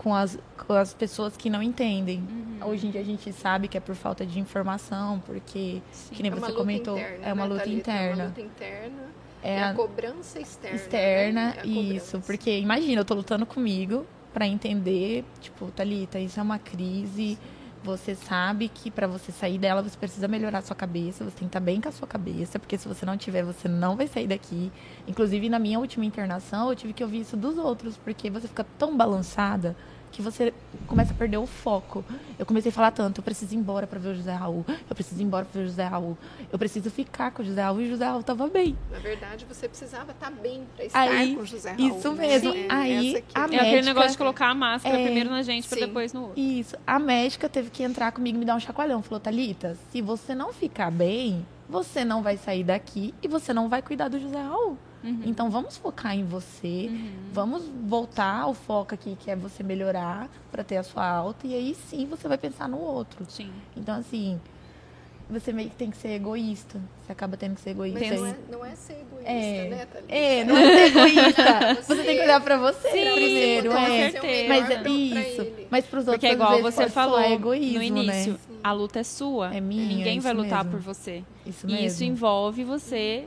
[0.01, 2.27] com as, com as pessoas que não entendem.
[2.27, 2.69] Uhum.
[2.69, 6.23] Hoje em dia a gente sabe que é por falta de informação, porque, Sim, que
[6.23, 8.01] nem é você comentou, interna, é uma né, luta interna.
[8.01, 9.03] É uma luta interna.
[9.43, 10.75] É a, a cobrança externa.
[10.75, 11.55] Externa, né?
[11.63, 12.19] é isso.
[12.21, 17.37] Porque imagina, eu tô lutando comigo para entender, tipo, Thalita, isso é uma crise.
[17.83, 21.47] Você sabe que para você sair dela, você precisa melhorar a sua cabeça, você tem
[21.47, 24.07] que estar bem com a sua cabeça, porque se você não tiver, você não vai
[24.07, 24.71] sair daqui.
[25.07, 28.65] Inclusive, na minha última internação, eu tive que ouvir isso dos outros, porque você fica
[28.77, 29.75] tão balançada
[30.11, 30.53] que você
[30.87, 32.03] começa a perder o foco.
[32.37, 34.95] Eu comecei a falar tanto, eu preciso ir embora para ver o José Raul, eu
[34.95, 36.17] preciso ir embora para ver o José Raul,
[36.51, 38.77] eu preciso ficar com o José Raul e o José Raul tava bem.
[38.91, 41.97] Na verdade, você precisava estar bem para estar Aí, com o José Raul.
[41.97, 42.27] isso né?
[42.27, 42.53] mesmo.
[42.53, 43.45] É, Aí, que a É é.
[43.45, 45.85] aquele médica- negócio de colocar a máscara É, primeiro na gente pra sim.
[45.85, 46.39] depois no outro.
[46.39, 46.75] Isso.
[46.85, 49.01] A médica teve que entrar comigo e me dar um chacoalhão.
[49.01, 53.69] Falou, Thalita, se você não ficar bem, você não vai sair daqui e você não
[53.69, 54.77] vai cuidar do José Raul.
[55.03, 55.21] Uhum.
[55.25, 56.87] Então vamos focar em você.
[56.89, 57.09] Uhum.
[57.33, 61.47] Vamos voltar ao foco aqui, que é você melhorar para ter a sua alta.
[61.47, 63.25] E aí sim você vai pensar no outro.
[63.29, 63.49] Sim.
[63.75, 64.39] Então, assim,
[65.29, 66.79] você meio que tem que ser egoísta.
[67.05, 67.99] Você acaba tendo que ser egoísta.
[67.99, 69.69] Mas não E- é, não é ser egoísta, É.
[69.69, 70.13] né, Thalita?
[70.13, 71.41] É, não é ser egoísta.
[71.81, 73.71] Você- Você tem que olhar pra você Sim, primeiro.
[73.71, 74.11] com é.
[74.11, 74.49] certeza.
[74.49, 75.47] Mas é isso.
[75.69, 78.39] Mas pros outros Porque é igual você falou egoísmo, no início, né?
[78.63, 79.55] a luta é sua.
[79.55, 80.71] É minha, Ninguém vai isso lutar mesmo.
[80.79, 81.23] por você.
[81.45, 82.05] Isso E isso mesmo.
[82.05, 83.25] envolve você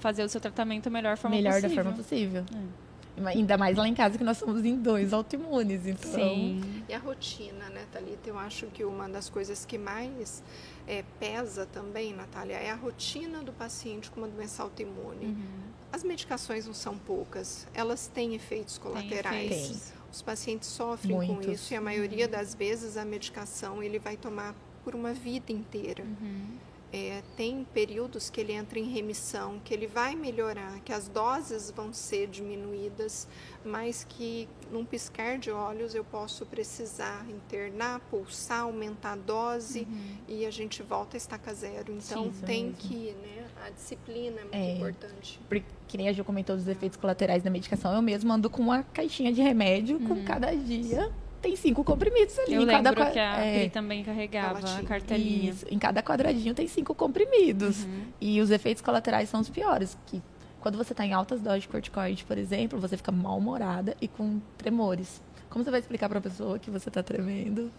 [0.00, 1.76] fazer o seu tratamento da melhor forma melhor possível.
[1.76, 2.44] da forma possível.
[2.54, 2.90] É.
[3.26, 6.10] Ainda mais lá em casa que nós somos em dois autoimunes, então.
[6.12, 6.84] Sim.
[6.88, 8.28] E a rotina, né, Thalita?
[8.28, 10.42] Eu acho que uma das coisas que mais
[10.86, 15.26] é, pesa também, Natália, é a rotina do paciente com uma doença autoimune.
[15.26, 15.70] Uhum.
[15.92, 19.50] As medicações não são poucas, elas têm efeitos colaterais.
[19.50, 19.92] efeitos.
[20.12, 21.54] Os pacientes sofrem com Muitos.
[21.54, 26.02] isso e a maioria das vezes a medicação ele vai tomar por uma vida inteira.
[26.02, 26.58] Uhum.
[26.92, 31.70] É, tem períodos que ele entra em remissão, que ele vai melhorar, que as doses
[31.70, 33.28] vão ser diminuídas,
[33.64, 39.86] mas que num piscar de olhos eu posso precisar internar, pulsar, aumentar a dose
[40.26, 41.92] e a gente volta a estaca zero.
[41.92, 42.32] Então Uhum.
[42.32, 42.78] Sim, tem mesmo.
[42.78, 44.74] que, né, a disciplina é muito É.
[44.76, 45.40] importante.
[45.48, 48.62] Porque, que nem a Ju comentou dos efeitos colaterais da medicação, eu mesmo ando com
[48.62, 50.08] uma caixinha de remédio Uhum.
[50.08, 51.12] com cada dia.
[51.40, 52.54] Tem cinco comprimidos ali.
[52.54, 55.50] Eu em cada lembro qua- que a é, Pri também carregava a cartelinha.
[55.50, 57.84] Isso, em cada quadradinho tem cinco comprimidos.
[57.84, 58.02] Uhum.
[58.20, 59.96] E os efeitos colaterais são os piores.
[60.06, 60.22] Que
[60.60, 64.38] quando você está em altas doses de corticoide, por exemplo, você fica mal-humorada e com
[64.58, 65.22] tremores.
[65.48, 67.72] Como você vai explicar para a pessoa que você está tremendo?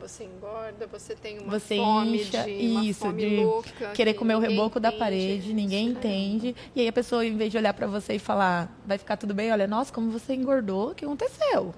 [0.00, 3.90] Você engorda, você tem uma Você fome incha, de uma isso, fome de louca.
[3.94, 4.98] Querer que comer o reboco da entende.
[4.98, 5.92] parede, ninguém né?
[5.92, 6.56] entende.
[6.74, 9.32] E aí a pessoa, em vez de olhar para você e falar, vai ficar tudo
[9.32, 11.72] bem, olha, nossa, como você engordou, o que aconteceu?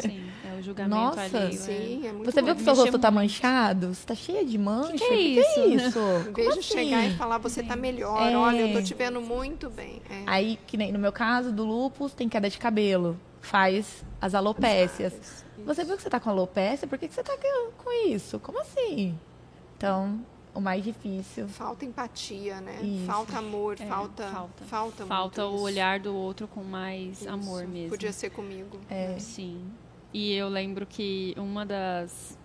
[0.00, 1.52] Sim, é o julgamento Nossa, alheio.
[1.58, 3.94] Sim, é muito Você viu que seu rosto tá manchado?
[3.94, 4.92] Você tá cheia de mancha?
[4.96, 5.60] que é isso?
[5.68, 5.98] isso?
[5.98, 6.62] Em Como vez de assim?
[6.74, 8.36] chegar e falar, você tá melhor, É.
[8.36, 10.00] olha, eu tô te vendo muito bem.
[10.10, 10.22] É.
[10.26, 13.18] Aí, que nem no meu caso, do lúpus, tem queda de cabelo.
[13.40, 15.12] Faz as alopécias.
[15.14, 15.44] Isso.
[15.64, 16.86] Você viu que você tá com alopécia?
[16.88, 18.38] Por que, que você tá com- isso?
[18.40, 19.18] Como assim?
[19.76, 20.20] Então,
[20.54, 21.46] o mais difícil.
[21.48, 22.80] Falta empatia, né?
[22.82, 23.06] Isso.
[23.06, 24.64] Falta amor, É, falta, falta.
[24.64, 25.64] falta, Falta muito o isso.
[25.64, 27.28] olhar do outro com mais Isso.
[27.30, 27.90] amor mesmo.
[27.90, 28.78] Podia ser comigo.
[28.90, 29.16] É.
[29.18, 29.60] Sim.
[30.18, 32.36] E eu lembro que uma das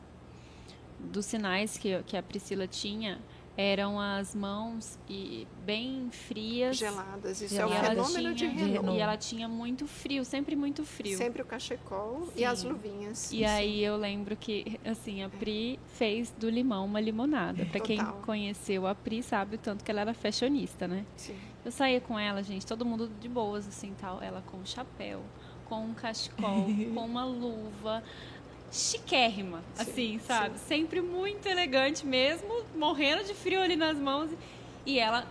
[1.00, 3.20] dos sinais que, que a Priscila tinha
[3.58, 6.78] eram as mãos e bem frias.
[6.78, 7.42] Geladas.
[7.42, 8.98] Isso E é o ela fenômeno tinha, de Renault.
[8.98, 11.18] E ela tinha muito frio, sempre muito frio.
[11.18, 12.42] Sempre o cachecol Sim.
[12.42, 13.32] e as luvinhas.
[13.32, 17.66] E aí eu lembro que, assim, a Pri fez do limão uma limonada.
[17.66, 21.06] Pra quem conheceu a Pri sabe o tanto que ela era fashionista, né?
[21.16, 21.36] Sim.
[21.66, 24.22] Eu saía com ela, gente, todo mundo de boas, assim, tal.
[24.22, 25.24] Ela com chapéu,
[25.74, 28.04] com um cachecol, com uma luva.
[28.72, 30.58] Chiquérrima, Sim, assim, sabe?
[30.60, 34.32] Sempre muito elegante mesmo, morrendo de frio ali nas mãos.
[34.84, 35.28] E ela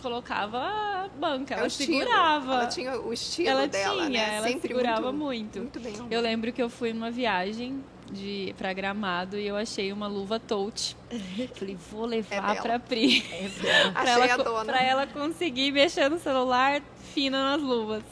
[0.00, 2.54] colocava a banca, É ela segurava.
[2.54, 4.36] Ela tinha o estilo Ela dela, tinha, né?
[4.36, 5.58] ela Sempre segurava muito.
[5.58, 5.78] muito.
[5.78, 5.94] Muito bem.
[6.10, 10.38] Eu lembro que eu fui numa viagem de para Gramado e eu achei uma luva
[10.38, 10.96] touch.
[11.54, 13.22] Falei, vou levar É pra Pri.
[13.92, 16.82] pra Achei ela, a pra ela conseguir mexer no celular
[17.14, 18.02] fina nas luvas.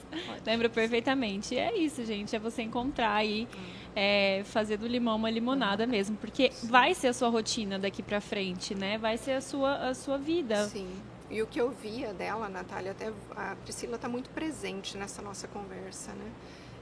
[0.45, 1.57] Lembro perfeitamente.
[1.57, 2.35] É isso, gente.
[2.35, 3.49] É você encontrar aí,
[3.95, 6.17] é, fazer do limão uma limonada mesmo.
[6.17, 8.99] Porque vai ser a sua rotina daqui pra frente, né?
[8.99, 10.65] Vai ser a sua, a sua vida.
[10.69, 10.91] Sim.
[11.31, 15.47] E o que eu via dela, Natália, até a Priscila está muito presente nessa nossa
[15.47, 16.31] conversa, né?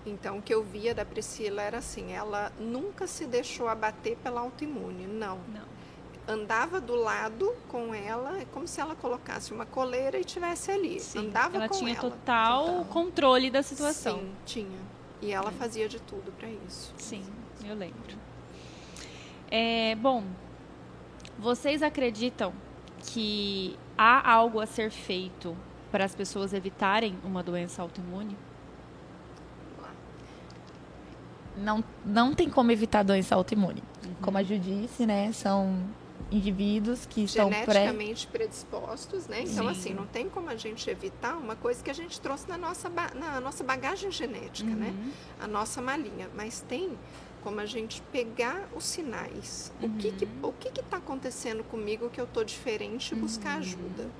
[0.07, 4.41] Então, o que eu via da Priscila era assim, ela nunca se deixou abater pela
[4.41, 5.39] autoimune, não.
[5.53, 5.67] Não.
[6.29, 10.99] Andava do lado com ela, é como se ela colocasse uma coleira e estivesse ali.
[11.01, 12.01] Sim, Andava ela com tinha ela.
[12.01, 12.85] total, Total.
[12.87, 14.19] controle da situação.
[14.21, 14.79] Sim, tinha.
[15.21, 16.93] E ela fazia de tudo para isso.
[16.99, 17.25] Sim,
[17.65, 18.17] eu lembro.
[19.51, 20.25] É, bom,
[21.39, 22.53] vocês acreditam
[23.05, 25.57] que há algo a ser feito
[25.91, 28.37] para as pessoas evitarem uma doença autoimune?
[31.57, 33.83] Não, não tem como evitar doença autoimune.
[34.05, 34.15] Uhum.
[34.23, 35.33] Como a Ju disse, né?
[35.33, 35.79] São
[36.31, 37.65] indivíduos que estão pré...
[37.65, 39.43] Geneticamente predispostos, né?
[39.43, 39.71] Então, Sim.
[39.71, 42.89] assim, não tem como a gente evitar uma coisa que a gente trouxe na nossa,
[42.91, 44.89] ba- na nossa bagagem genética, né?
[44.97, 45.11] Uhum.
[45.41, 46.91] a nossa malinha, mas tem
[47.43, 49.73] como a gente pegar os sinais.
[49.81, 50.31] O que que Uhum.
[50.49, 53.61] o que que está acontecendo comigo que eu tô diferente e buscar Uhum.
[53.61, 54.11] ajuda.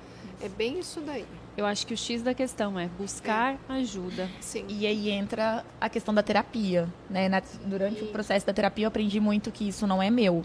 [0.41, 1.25] É bem isso daí.
[1.57, 4.29] Eu acho que o X da questão é buscar ajuda.
[4.39, 4.63] Sim.
[4.69, 7.27] E aí entra a questão da terapia, né?
[7.27, 10.43] Na- durante o E- processo da terapia eu aprendi muito que isso não é meu.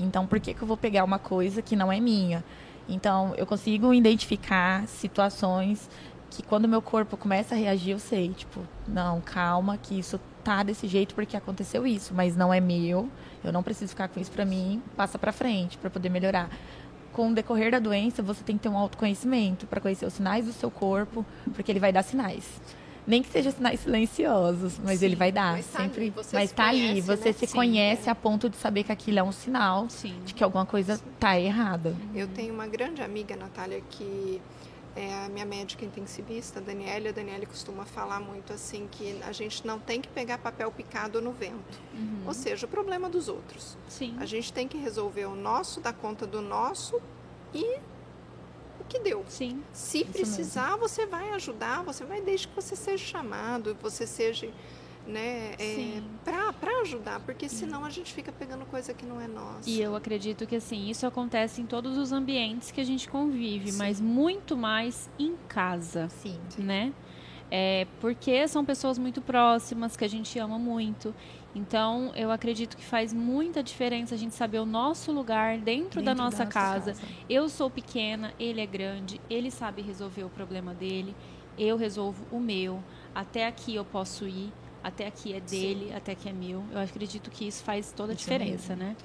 [0.00, 2.44] Então, por que, que eu vou pegar uma coisa que não é minha?
[2.88, 5.88] Então, eu consigo identificar situações
[6.30, 10.62] que quando meu corpo começa a reagir, eu sei, tipo, não, calma, que isso tá
[10.62, 13.08] desse jeito porque aconteceu isso, mas não é meu.
[13.44, 16.50] Eu não preciso ficar com isso pra mim, passa pra frente para poder melhorar.
[17.12, 20.46] Com o decorrer da doença, você tem que ter um autoconhecimento para conhecer os sinais
[20.46, 22.44] do seu corpo, porque ele vai dar sinais.
[23.06, 26.02] Nem que seja sinais silenciosos, mas Sim, ele vai dar mas tá sempre.
[26.02, 27.32] ali, você mas se tá ali, conhece, você né?
[27.32, 28.12] se Sim, conhece é.
[28.12, 30.14] a ponto de saber que aquilo é um sinal Sim.
[30.26, 31.96] de que alguma coisa tá errada.
[32.14, 34.40] Eu tenho uma grande amiga, Natália, que
[34.98, 37.10] é a minha médica intensivista, a Daniela.
[37.10, 41.22] A Daniela costuma falar muito assim que a gente não tem que pegar papel picado
[41.22, 41.80] no vento.
[41.94, 42.24] Uhum.
[42.26, 43.78] Ou seja, o problema dos outros.
[43.88, 44.16] Sim.
[44.18, 47.00] A gente tem que resolver o nosso, dar conta do nosso
[47.54, 47.78] e
[48.80, 49.24] o que deu.
[49.28, 49.62] Sim.
[49.72, 54.50] Se precisar, você vai ajudar, você vai desde que você seja chamado, você seja,
[55.08, 56.02] né, é,
[56.60, 59.68] pra ajudar, porque senão a gente fica pegando coisa que não é nossa.
[59.68, 63.72] E eu acredito que assim, isso acontece em todos os ambientes que a gente convive,
[63.72, 63.78] Sim.
[63.78, 66.38] mas muito mais em casa, Sim.
[66.58, 66.92] né?
[67.50, 71.14] É, porque são pessoas muito próximas, que a gente ama muito.
[71.54, 76.14] Então, eu acredito que faz muita diferença a gente saber o nosso lugar dentro, da
[76.14, 76.94] nossa casa.
[77.28, 81.16] Eu sou pequena, ele é grande, ele sabe resolver o problema dele,
[81.58, 82.84] eu resolvo o meu.
[83.14, 84.52] Até aqui eu posso ir,
[84.82, 86.64] até aqui é dele, até aqui é meu.
[86.72, 88.90] Eu acredito que isso faz toda a Isso diferença, mesmo.
[88.90, 88.96] né?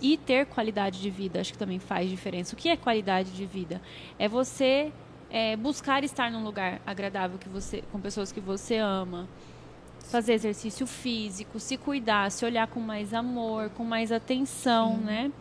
[0.00, 2.54] E ter qualidade de vida, acho que também faz diferença.
[2.54, 3.80] O que é qualidade de vida?
[4.18, 4.92] É você
[5.30, 9.28] é, buscar estar num lugar agradável que você, com pessoas que você ama,
[10.04, 15.04] fazer exercício físico, se cuidar, se olhar com mais amor, com mais atenção, Sim.
[15.04, 15.32] né?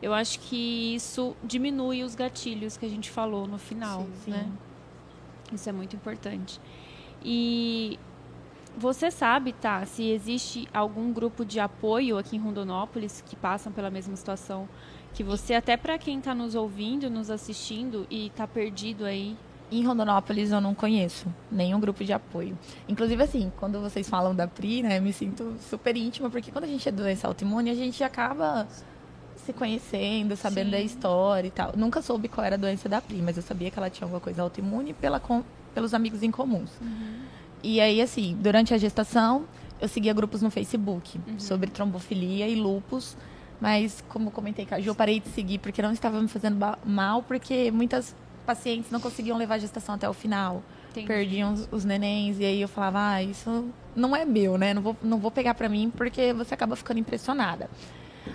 [0.00, 4.32] Eu acho que isso diminui os gatilhos que a gente falou no final, Sim.
[4.32, 4.48] né?
[5.52, 6.60] Isso é muito importante.
[7.24, 7.98] E
[8.82, 13.88] você sabe, tá, se existe algum grupo de apoio aqui em Rondonópolis que passam pela
[13.90, 14.68] mesma situação
[15.14, 19.36] que você, até para quem está nos ouvindo, nos assistindo e está perdido aí.
[19.70, 22.58] Em Rondonópolis eu não conheço nenhum grupo de apoio.
[22.88, 26.68] Inclusive, assim, quando vocês falam da PRI, né, me sinto super íntima, porque quando a
[26.68, 28.66] gente é doença autoimune, a gente acaba
[29.36, 30.70] se conhecendo, sabendo Sim.
[30.72, 31.72] da história e tal.
[31.76, 34.20] Nunca soube qual era a doença da PRI, mas eu sabia que ela tinha alguma
[34.20, 36.70] coisa autoimune pela, com- pelos amigos em comuns.
[37.62, 39.44] E aí, assim, durante a gestação,
[39.80, 43.16] eu seguia grupos no Facebook sobre trombofilia e lupus.
[43.60, 46.58] Mas, como comentei com a Ju, eu parei de seguir porque não estava me fazendo
[46.84, 50.62] mal, porque muitas pacientes não conseguiam levar a gestação até o final.
[50.90, 51.06] Entendi.
[51.06, 52.38] Perdiam os, os nenéns.
[52.40, 54.74] E aí eu falava, ah, isso não é meu, né?
[54.74, 57.70] Não vou, não vou pegar pra mim porque você acaba ficando impressionada.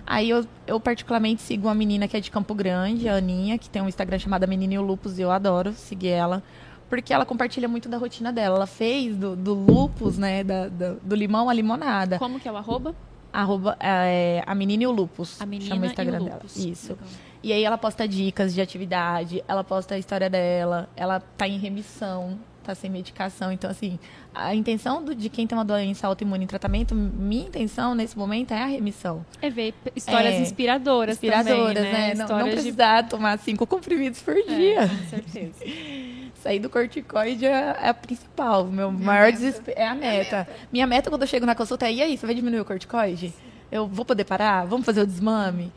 [0.06, 3.70] Aí eu, eu particularmente sigo uma menina que é de Campo Grande, a Aninha, que
[3.70, 6.44] tem um Instagram chamado Menina e o Lupus, e eu adoro seguir ela.
[6.90, 8.56] Porque ela compartilha muito da rotina dela.
[8.58, 10.44] Ela fez do, do lupus, né?
[10.44, 12.18] Da, da- do limão à limonada.
[12.18, 12.96] Como que é o arroba?
[13.34, 15.40] Arroba, é, a menina e o lupus.
[15.42, 16.36] A menina chama o e Instagram o dela.
[16.36, 16.56] lupus.
[16.56, 16.94] Isso.
[16.94, 17.08] Legal.
[17.44, 21.58] E aí ela posta dicas de atividade, ela posta a história dela, ela tá em
[21.60, 23.52] remissão, tá sem medicação.
[23.52, 23.98] Então, assim,
[24.34, 28.52] a intenção do- de quem tem uma doença autoimune em tratamento, minha intenção nesse momento
[28.54, 29.26] é a remissão.
[29.42, 32.08] É ver histórias É, inspiradoras, Inspiradoras, também, né?
[32.10, 32.14] né?
[32.16, 34.88] Não, não Histórias de- precisar tomar cinco comprimidos por É, dia.
[34.88, 35.54] com certeza.
[36.44, 37.50] Sair do corticoide é,
[37.82, 38.66] é a principal.
[38.66, 39.38] Meu É a maior meta.
[39.38, 39.80] desespero.
[39.80, 40.48] É a meta.
[40.72, 43.34] Minha meta quando eu chego na consulta é: e aí, você vai diminuir o corticoide?
[43.72, 44.66] Eu vou poder parar?
[44.66, 45.72] Vamos fazer o desmame?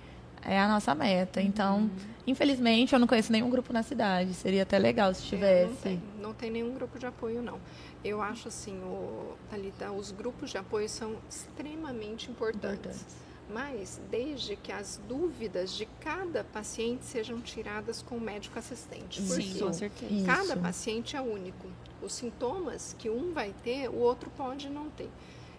[0.45, 1.41] É a nossa meta.
[1.43, 1.91] Então,
[2.31, 4.33] infelizmente, eu não conheço nenhum grupo na cidade.
[4.35, 5.69] Seria até legal se É, tivesse.
[5.69, 7.59] não, tem, não tem nenhum grupo de apoio, não.
[8.05, 12.79] Eu acho assim, o, Thalita, os grupos de apoio são extremamente importantes.
[13.03, 13.31] Importantes.
[13.53, 19.21] Mas desde que as dúvidas de cada paciente sejam tiradas com o médico assistente.
[19.21, 20.13] Sim, com certeza.
[20.15, 20.25] Isso.
[20.25, 21.67] Cada paciente é único.
[22.01, 25.11] Os sintomas que um vai ter, o outro pode não ter.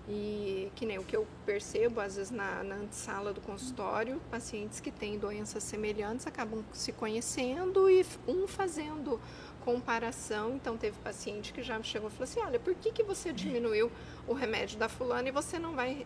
[0.10, 4.80] E que nem o que eu percebo, às vezes, na, na antessala do consultório, pacientes
[4.80, 9.20] que têm doenças semelhantes acabam se conhecendo e um fazendo
[9.64, 10.56] comparação.
[10.56, 13.92] Então, teve paciente que já chegou e falou assim: Olha, por que, que você diminuiu
[14.28, 16.06] o remédio da fulana e você não vai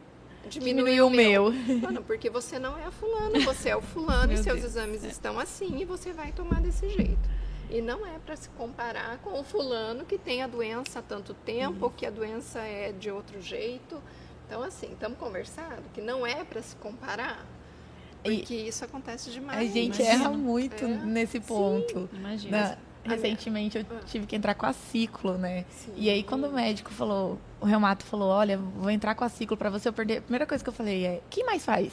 [0.49, 1.51] diminuir Diminuiu o meu.
[1.91, 4.71] Não, porque você não é a fulano, você é o fulano e Meu seus Deus,
[4.71, 5.07] exames é.
[5.07, 7.29] estão assim e você vai tomar desse jeito.
[7.69, 11.33] E não é para se comparar com o fulano que tem a doença há tanto
[11.33, 14.01] tempo, ou que a doença é de outro jeito.
[14.47, 17.43] Então, assim, estamos conversando que não é para se comparar,
[18.23, 19.57] E- porque isso acontece demais.
[19.69, 20.09] A gente né?
[20.09, 20.87] erra muito É.
[20.87, 22.07] nesse ponto.
[22.13, 22.77] Imagina.
[23.03, 23.99] Na- recentemente eu Ah.
[24.05, 25.65] tive que entrar com a ciclo, né?
[25.69, 25.93] Sim.
[25.95, 29.55] E aí quando o médico falou, o reumato falou, olha, vou entrar com a ciclo
[29.57, 30.17] pra você eu perder.
[30.17, 31.91] A primeira coisa que eu falei é, quem mais faz?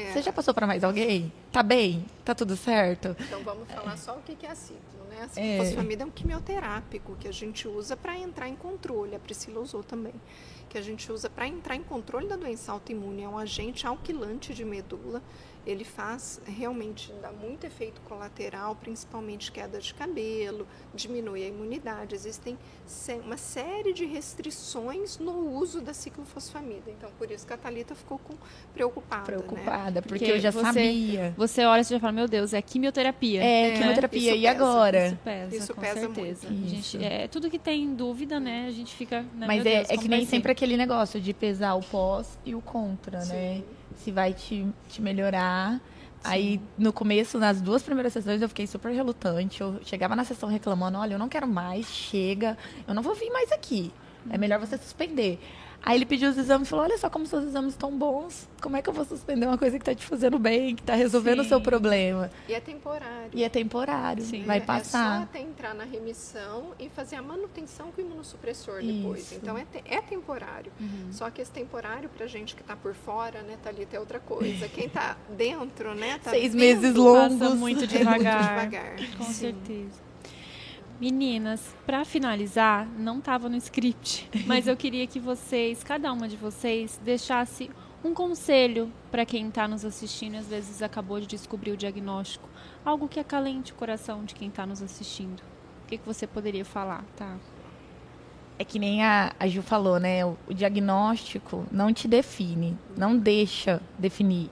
[0.00, 1.32] É, Você já passou pra mais alguém?
[1.52, 2.04] Tá bem?
[2.24, 3.16] Tá tudo certo?
[3.20, 5.18] Então vamos falar só o que é a ciclo, né?
[5.20, 5.28] A É.
[5.58, 9.14] ciclofosfamida é um quimioterápico que a gente usa para entrar em controle.
[9.14, 10.14] A Priscila usou também.
[10.68, 13.22] Que a gente usa para entrar em controle da doença autoimune.
[13.22, 15.20] É um agente alquilante de medula.
[15.66, 22.14] Ele faz realmente dá muito efeito colateral, principalmente queda de cabelo, diminui a imunidade.
[22.14, 22.56] Existem
[23.24, 26.90] uma série de restrições no uso da ciclofosfamida.
[26.90, 28.34] Então, por isso que a Thalita ficou com,
[28.72, 29.20] preocupada.
[29.32, 29.38] Né?
[29.38, 31.34] Preocupada, porque, Porque eu já você- sabia.
[31.36, 33.42] Você olha e já fala, meu Deus, é quimioterapia.
[33.42, 35.06] É, É, quimioterapia, isso e pesa, agora?
[35.08, 36.48] Isso pesa, Isso com pesa certeza.
[36.50, 36.68] muito.
[36.68, 39.22] Gente, é, tudo que tem dúvida, né, a gente fica...
[39.34, 42.54] Né, Mas é, Deus, é que nem sempre aquele negócio de pesar o pós e
[42.54, 43.62] o contra, né?
[44.00, 44.04] Sim.
[44.04, 45.80] Se vai te, te melhorar.
[46.22, 49.60] Aí, no começo, nas duas primeiras sessões, eu fiquei super relutante.
[49.60, 53.30] Eu chegava na sessão reclamando, olha, eu não quero mais, chega, eu não vou vir
[53.30, 53.90] mais aqui.
[54.28, 55.38] É melhor você suspender.
[55.82, 58.46] Aí ele pediu os exames e falou, olha só como seus exames estão bons.
[58.60, 60.94] Como é que eu vou suspender uma coisa que tá te fazendo bem, que tá
[60.94, 61.64] resolvendo o seu Sim.
[61.64, 62.30] problema?
[62.46, 63.30] E é temporário.
[63.32, 64.42] E é temporário, Sim.
[64.44, 65.22] vai É- É só passar.
[65.22, 69.20] até entrar na remissão e fazer a manutenção com o imunossupressor depois.
[69.22, 69.34] Isso.
[69.36, 70.70] Então é, te- é temporário.
[70.78, 71.08] Uhum.
[71.12, 74.68] Só que esse temporário, pra gente que tá por fora, né, Thalita, é outra coisa.
[74.68, 77.54] Quem tá dentro, né, tá Seis vendo, meses Passa longos.
[77.58, 78.34] muito é devagar.
[78.36, 78.96] muito devagar.
[79.16, 79.32] Com Sim.
[79.32, 80.09] certeza.
[81.00, 86.36] Meninas, para finalizar, não estava no script, mas eu queria que vocês, cada uma de
[86.36, 87.70] vocês, deixasse
[88.04, 92.46] um conselho para quem está nos assistindo e às vezes acabou de descobrir o diagnóstico.
[92.84, 95.40] Algo que acalente o coração de quem está nos assistindo.
[95.84, 97.38] O que, que você poderia falar, tá?
[98.58, 100.22] É que nem a, a Ju falou, né?
[100.24, 104.50] O, o diagnóstico não te define, não deixa definir.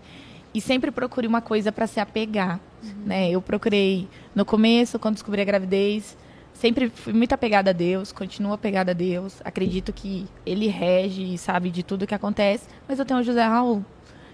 [0.55, 2.59] E sempre procure uma coisa para se apegar,
[3.05, 3.31] né?
[3.31, 6.17] Eu procurei no começo, quando descobri a gravidez,
[6.59, 9.41] sempre fui muito apegada a Deus, continuo apegada a Deus.
[9.45, 12.69] Acredito que Ele rege e sabe de tudo que acontece.
[12.87, 13.85] Mas eu tenho o José Raul,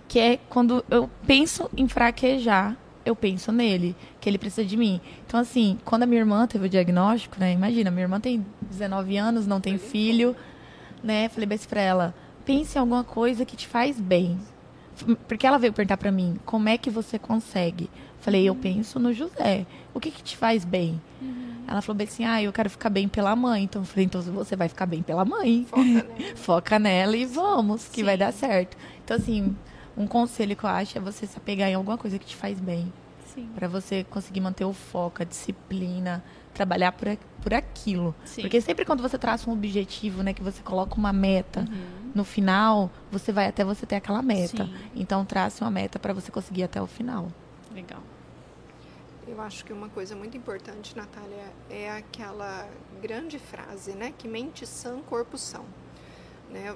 [0.08, 4.98] que é quando eu penso em fraquejar, eu penso nele, que ele precisa de mim.
[5.26, 7.52] Então, assim, quando a minha irmã teve o diagnóstico, né?
[7.52, 10.34] Imagina, minha irmã tem 19 anos, não tem filho,
[11.02, 11.28] né?
[11.28, 12.14] Falei bem assim pra ela,
[12.46, 14.38] pense em alguma coisa que te faz bem.
[15.28, 17.90] Porque ela veio perguntar pra mim, como é que você consegue?
[18.20, 19.66] Falei, eu penso no José.
[19.92, 20.98] O que que te faz bem?
[21.66, 23.64] Ela falou bem assim, ah, eu quero ficar bem pela mãe.
[23.64, 25.66] Então eu falei, então você vai ficar bem pela mãe.
[25.68, 26.04] Foca, né?
[26.36, 28.04] Foca nela e vamos, que Sim.
[28.04, 28.76] vai dar certo.
[29.04, 29.56] Então, assim,
[29.96, 32.58] um conselho que eu acho é você se apegar em alguma coisa que te faz
[32.60, 32.92] bem.
[33.54, 37.08] Pra você conseguir manter o foco, a disciplina, trabalhar por,
[37.42, 38.14] por aquilo.
[38.24, 38.42] Sim.
[38.42, 42.12] Porque sempre quando você traça um objetivo, né, que você coloca uma meta, Uhum.
[42.14, 44.66] no final, você vai até você ter aquela meta.
[44.66, 44.74] Sim.
[44.94, 47.26] Então, trace uma meta pra você conseguir até o final.
[47.74, 48.00] Legal.
[49.26, 52.68] Eu acho que uma coisa muito importante, Natália, é aquela
[53.00, 54.12] grande frase, né?
[54.16, 55.64] Que mente sã, corpo são.
[56.50, 56.66] Né?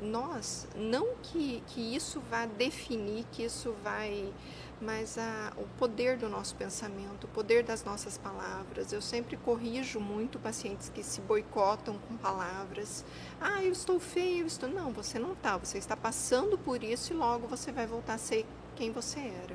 [0.00, 4.32] Nós, não que, que isso vá definir, que isso vai,
[4.80, 8.92] mas a, o poder do nosso pensamento, o poder das nossas palavras.
[8.92, 13.04] Eu sempre corrijo muito pacientes que se boicotam com palavras.
[13.40, 14.68] Ah, eu estou feia, eu estou.
[14.68, 15.56] Não, você não está.
[15.56, 18.44] Você está passando por isso e logo você vai voltar a ser
[18.74, 19.54] quem você era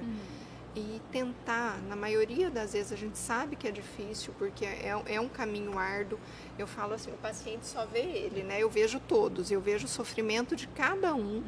[0.78, 5.20] e tentar, na maioria das vezes a gente sabe que é difícil, porque é, é
[5.20, 6.20] um caminho árduo.
[6.58, 8.62] Eu falo assim, o paciente só vê ele, né?
[8.62, 11.44] Eu vejo todos, eu vejo o sofrimento de cada um.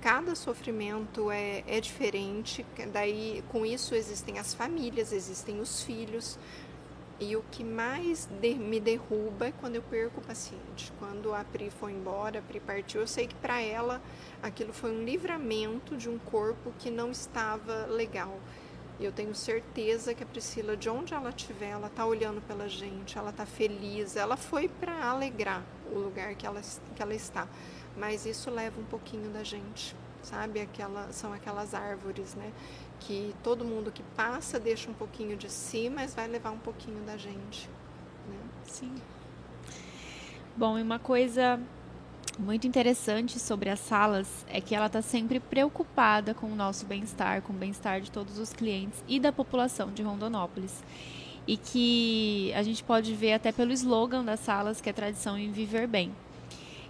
[0.00, 6.38] Cada sofrimento é, é diferente, daí com isso existem as famílias, existem os filhos.
[7.20, 10.92] E o que mais de- me derruba é quando eu perco o paciente.
[10.98, 14.02] Quando a Pri foi embora, a Pri partiu, eu sei que para ela
[14.42, 18.40] aquilo foi um livramento de um corpo que não estava legal.
[19.04, 23.18] Eu tenho certeza que a Priscila, de onde ela estiver, ela está olhando pela gente,
[23.18, 26.60] ela está feliz, ela foi para alegrar o lugar que ela,
[26.94, 27.48] que ela está.
[27.96, 30.60] Mas isso leva um pouquinho da gente, sabe?
[30.60, 32.52] Aquela, são aquelas árvores, né?
[33.00, 37.02] Que todo mundo que passa deixa um pouquinho de si, mas vai levar um pouquinho
[37.04, 37.68] da gente.
[38.28, 38.38] Né?
[38.64, 38.94] Sim.
[40.56, 41.60] Bom, e uma coisa
[42.38, 47.42] muito interessante sobre as salas é que ela está sempre preocupada com o nosso bem-estar,
[47.42, 50.82] com o bem-estar de todos os clientes e da população de Rondonópolis.
[51.46, 55.50] E que a gente pode ver até pelo slogan das salas, que é tradição em
[55.50, 56.12] viver bem.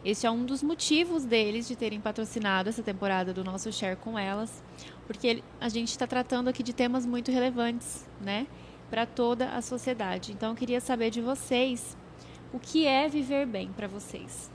[0.05, 4.19] Este é um dos motivos deles de terem patrocinado essa temporada do nosso Share com
[4.19, 4.63] elas,
[5.07, 8.47] porque a gente está tratando aqui de temas muito relevantes, né,
[8.91, 10.33] para toda a sociedade.
[10.33, 11.97] Então, eu queria saber de vocês
[12.53, 14.52] o que é viver bem para vocês.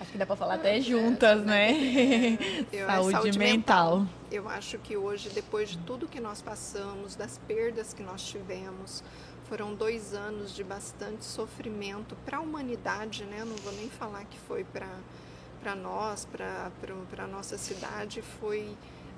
[0.00, 1.72] Acho que dá pra falar até juntas, né?
[2.72, 4.06] Eu- é saúde, mental.
[4.30, 9.04] Eu acho que hoje, depois de tudo que nós passamos, das perdas que nós tivemos,
[9.48, 13.44] foram dois anos de bastante sofrimento para a humanidade, né?
[13.44, 16.70] Não vou nem falar que foi para nós, para
[17.18, 18.74] a nossa cidade, foi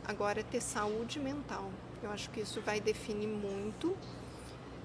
[0.06, 1.70] agora ter saúde mental.
[2.02, 3.96] Eu acho que isso vai definir muito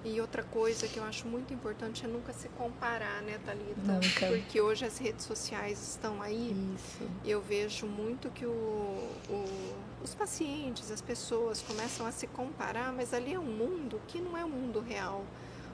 [0.04, 3.94] e outra coisa que eu acho muito importante é nunca se comparar, né, Thalita?
[3.94, 4.28] Nunca.
[4.28, 6.56] Porque hoje as redes sociais estão aí.
[6.76, 7.10] Isso.
[7.26, 9.46] Eu vejo muito que o, o,
[10.04, 14.38] os pacientes, as pessoas começam a se comparar, mas ali é um mundo que não
[14.38, 15.26] é o um mundo real.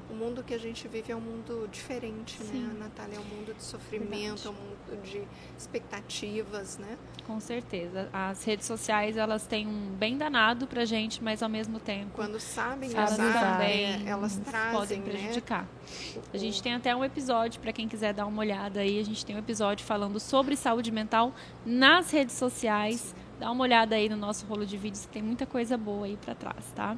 [0.09, 2.61] O mundo que a gente vive é um mundo diferente, né, Sim.
[2.67, 3.15] né, Natália?
[3.15, 4.47] É um mundo de sofrimento, Verdade.
[4.47, 5.23] é um mundo de
[5.57, 6.97] expectativas, né?
[7.25, 8.09] Com certeza.
[8.13, 12.11] As redes sociais, elas têm um bem danado pra gente, mas ao mesmo tempo...
[12.13, 15.05] Quando sabem elas usar, também é, elas trazem, podem né?
[15.05, 15.63] prejudicar.
[15.63, 16.21] Né?
[16.33, 19.25] A gente tem até um episódio, para quem quiser dar uma olhada aí, a gente
[19.25, 21.33] tem um episódio falando sobre saúde mental
[21.65, 23.15] nas redes sociais.
[23.39, 26.35] Dá uma olhada aí no nosso rolo de vídeos, tem muita coisa boa aí para
[26.35, 26.95] trás, tá?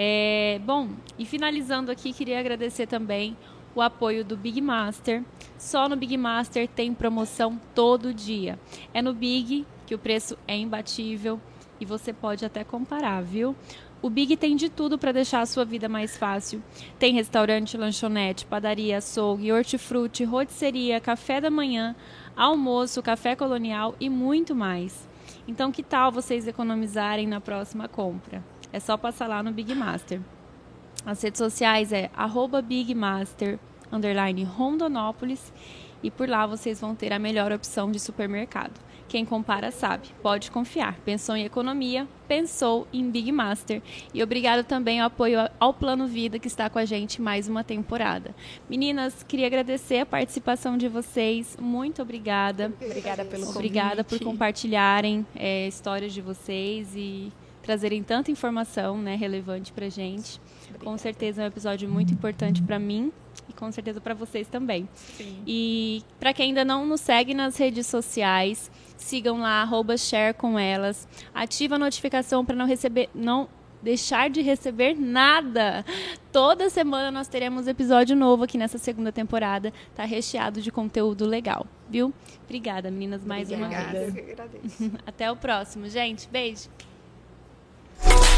[0.00, 3.36] É, bom, e finalizando aqui, queria agradecer também
[3.74, 5.24] o apoio do Big Master.
[5.58, 8.56] Só no Big Master tem promoção todo dia.
[8.94, 11.40] É no Big que o preço é imbatível
[11.80, 13.56] e você pode até comparar, viu?
[14.00, 16.62] O Big tem de tudo para deixar a sua vida mais fácil.
[16.96, 21.96] Tem restaurante, lanchonete, padaria, açougue, hortifruti, rotisseria, café da manhã,
[22.36, 25.08] almoço, café colonial e muito mais.
[25.48, 28.44] Então, que tal vocês economizarem na próxima compra?
[28.72, 30.20] É só passar lá no Big Master.
[31.04, 32.10] As redes sociais é
[32.64, 33.58] @bigmaster
[33.90, 35.52] underline Rondonópolis
[36.02, 38.88] e por lá vocês vão ter a melhor opção de supermercado.
[39.08, 40.98] Quem compara sabe, pode confiar.
[41.02, 43.80] Pensou em economia, pensou em Big Master.
[44.12, 47.64] E obrigado também ao apoio ao Plano Vida que está com a gente mais uma
[47.64, 48.34] temporada.
[48.68, 51.56] Meninas, queria agradecer a participação de vocês.
[51.58, 52.70] Muito obrigada.
[52.82, 57.32] Obrigada pelo Obrigada por compartilharem é, histórias de vocês e
[57.68, 60.40] trazerem tanta informação né, relevante para gente.
[60.62, 60.84] Obrigada.
[60.86, 63.12] Com certeza é um episódio muito importante para mim
[63.46, 64.88] e com certeza para vocês também.
[64.94, 65.42] Sim.
[65.46, 70.58] E para quem ainda não nos segue nas redes sociais, sigam lá arroba share com
[70.58, 73.50] elas, ativa a notificação para não receber não
[73.82, 75.84] deixar de receber nada.
[76.32, 79.74] Toda semana nós teremos episódio novo aqui nessa segunda temporada.
[79.94, 82.14] Tá recheado de conteúdo legal, viu?
[82.44, 84.92] Obrigada, meninas, mais Obrigada, uma vez.
[85.06, 86.26] Até o próximo, gente.
[86.30, 86.70] Beijo.
[88.04, 88.37] Bye.